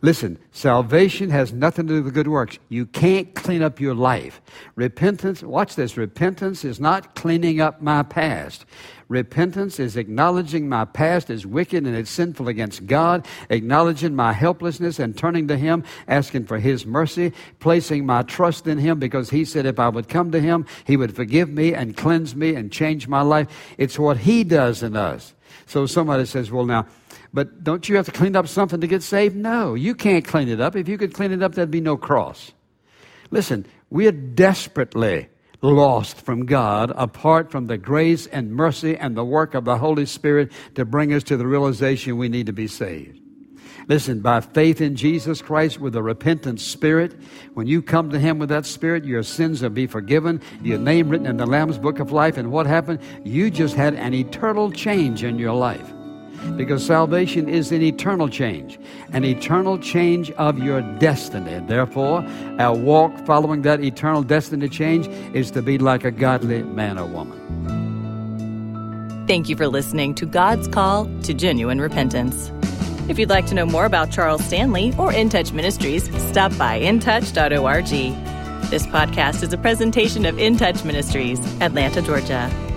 Listen, 0.03 0.39
salvation 0.51 1.29
has 1.29 1.53
nothing 1.53 1.87
to 1.87 1.95
do 1.97 2.03
with 2.03 2.15
good 2.15 2.29
works. 2.29 2.59
You 2.71 2.87
can't 2.87 3.35
clean 3.35 3.63
up 3.63 3.81
your 3.81 3.95
life. 3.95 4.41
Repentance, 4.75 5.43
watch 5.43 5.77
this, 5.77 5.99
repentance 5.99 6.65
is 6.65 6.81
not 6.81 7.15
cleaning 7.15 7.61
up 7.61 7.83
my 7.83 8.03
past. 8.03 8.65
Repentance 9.09 9.79
is 9.79 9.99
acknowledging 9.99 10.69
my 10.69 10.87
past 10.87 11.29
is 11.29 11.45
wicked 11.45 11.85
and 11.85 11.95
it's 11.95 12.11
sinful 12.11 12.49
against 12.49 12.87
God, 12.87 13.27
acknowledging 13.51 14.15
my 14.15 14.33
helplessness 14.33 14.99
and 14.99 15.19
turning 15.19 15.49
to 15.49 15.57
Him, 15.59 15.85
asking 16.09 16.47
for 16.47 16.59
His 16.59 16.87
mercy, 16.87 17.33
placing 17.59 18.07
my 18.07 18.23
trust 18.23 18.67
in 18.67 18.79
Him 18.79 19.01
because 19.01 19.29
He 19.29 19.45
said 19.45 19.67
if 19.67 19.79
I 19.79 19.91
would 19.91 20.09
come 20.09 20.31
to 20.31 20.41
Him, 20.41 20.65
He 20.85 20.97
would 20.97 21.15
forgive 21.15 21.51
me 21.51 21.75
and 21.75 21.97
cleanse 21.97 22.35
me 22.35 22.55
and 22.55 22.73
change 22.73 23.07
my 23.07 23.21
life. 23.21 23.49
It's 23.77 23.99
what 23.99 24.19
He 24.19 24.45
does 24.45 24.83
in 24.83 24.97
us. 24.97 25.35
So 25.67 25.87
somebody 25.87 26.27
says, 26.27 26.51
well, 26.51 26.67
now, 26.67 26.87
but 27.33 27.63
don't 27.63 27.89
you 27.89 27.97
have 27.97 28.07
to 28.07 28.13
clean 28.13 28.37
up 28.37 28.49
something 28.49 28.81
to 28.81 28.87
get 28.87 29.03
saved? 29.03 29.37
No, 29.37 29.75
you 29.75 29.95
can't 29.95 30.25
clean 30.25 30.49
it 30.49 30.61
up. 30.61 30.77
If 30.77 30.89
you 30.89 30.99
could 30.99 31.15
clean 31.15 31.33
it 31.33 31.43
up, 31.43 31.55
there'd 31.55 31.71
be 31.71 31.81
no 31.81 31.97
cross. 31.97 32.53
Listen, 33.31 33.67
we 33.91 34.07
are 34.07 34.13
desperately 34.13 35.29
lost 35.63 36.17
from 36.17 36.47
God 36.47 36.93
apart 36.97 37.51
from 37.51 37.67
the 37.67 37.79
grace 37.79 38.27
and 38.27 38.53
mercy 38.53 38.97
and 38.97 39.17
the 39.17 39.25
work 39.25 39.55
of 39.55 39.65
the 39.65 39.79
Holy 39.79 40.07
Spirit 40.07 40.51
to 40.75 40.85
bring 40.85 41.13
us 41.13 41.23
to 41.25 41.37
the 41.37 41.47
realization 41.47 42.17
we 42.17 42.29
need 42.29 42.47
to 42.47 42.53
be 42.53 42.67
saved. 42.67 43.21
Listen, 43.89 44.21
by 44.21 44.41
faith 44.41 44.81
in 44.81 44.97
Jesus 44.97 45.43
Christ 45.43 45.81
with 45.81 45.97
a 45.97 46.03
repentant 46.03 46.61
spirit, 46.61 47.15
when 47.55 47.67
you 47.67 47.83
come 47.83 48.11
to 48.11 48.19
Him 48.19 48.39
with 48.39 48.49
that 48.51 48.67
spirit, 48.67 49.05
your 49.05 49.23
sins 49.23 49.63
will 49.63 49.71
be 49.71 49.87
forgiven, 49.87 50.41
your 50.63 50.79
name 50.79 51.09
written 51.09 51.27
in 51.27 51.37
the 51.37 51.47
Lamb's 51.47 51.79
Book 51.79 51.99
of 51.99 52.13
Life. 52.13 52.37
And 52.37 52.53
what 52.53 52.67
happened? 52.67 53.01
You 53.25 53.51
just 53.51 53.75
had 53.75 53.95
an 53.95 54.15
eternal 54.15 54.71
change 54.71 55.25
in 55.25 55.39
your 55.39 55.55
life 55.55 55.93
because 56.57 56.85
salvation 56.85 57.49
is 57.49 57.73
an 57.73 57.83
eternal 57.83 58.29
change, 58.29 58.79
an 59.13 59.25
eternal 59.25 59.79
change 59.79 60.31
of 60.33 60.59
your 60.59 60.83
destiny. 60.99 61.61
Therefore, 61.67 62.25
our 62.59 62.77
walk 62.77 63.17
following 63.27 63.63
that 63.63 63.83
eternal 63.83 64.23
destiny 64.23 64.69
change 64.69 65.09
is 65.35 65.51
to 65.53 65.63
be 65.63 65.79
like 65.79 66.05
a 66.05 66.11
godly 66.11 66.63
man 66.63 66.99
or 66.99 67.07
woman. 67.07 67.39
Thank 69.27 69.49
you 69.49 69.57
for 69.57 69.69
listening 69.69 70.15
to 70.17 70.27
God's 70.27 70.67
Call 70.69 71.09
to 71.23 71.35
Genuine 71.35 71.81
Repentance. 71.81 72.51
If 73.11 73.19
you'd 73.19 73.29
like 73.29 73.47
to 73.47 73.57
know 73.57 73.67
more 73.67 73.87
about 73.87 74.13
Charles 74.13 74.45
Stanley 74.45 74.95
or 74.97 75.13
In 75.13 75.29
Touch 75.29 75.51
Ministries, 75.53 76.05
stop 76.29 76.57
by 76.57 76.81
intouch.org. 76.81 77.89
This 78.71 78.87
podcast 78.87 79.43
is 79.43 79.53
a 79.53 79.59
presentation 79.59 80.25
of 80.27 80.39
In 80.39 80.57
Touch 80.57 80.85
Ministries, 80.85 81.41
Atlanta, 81.61 82.03
Georgia. 82.03 82.70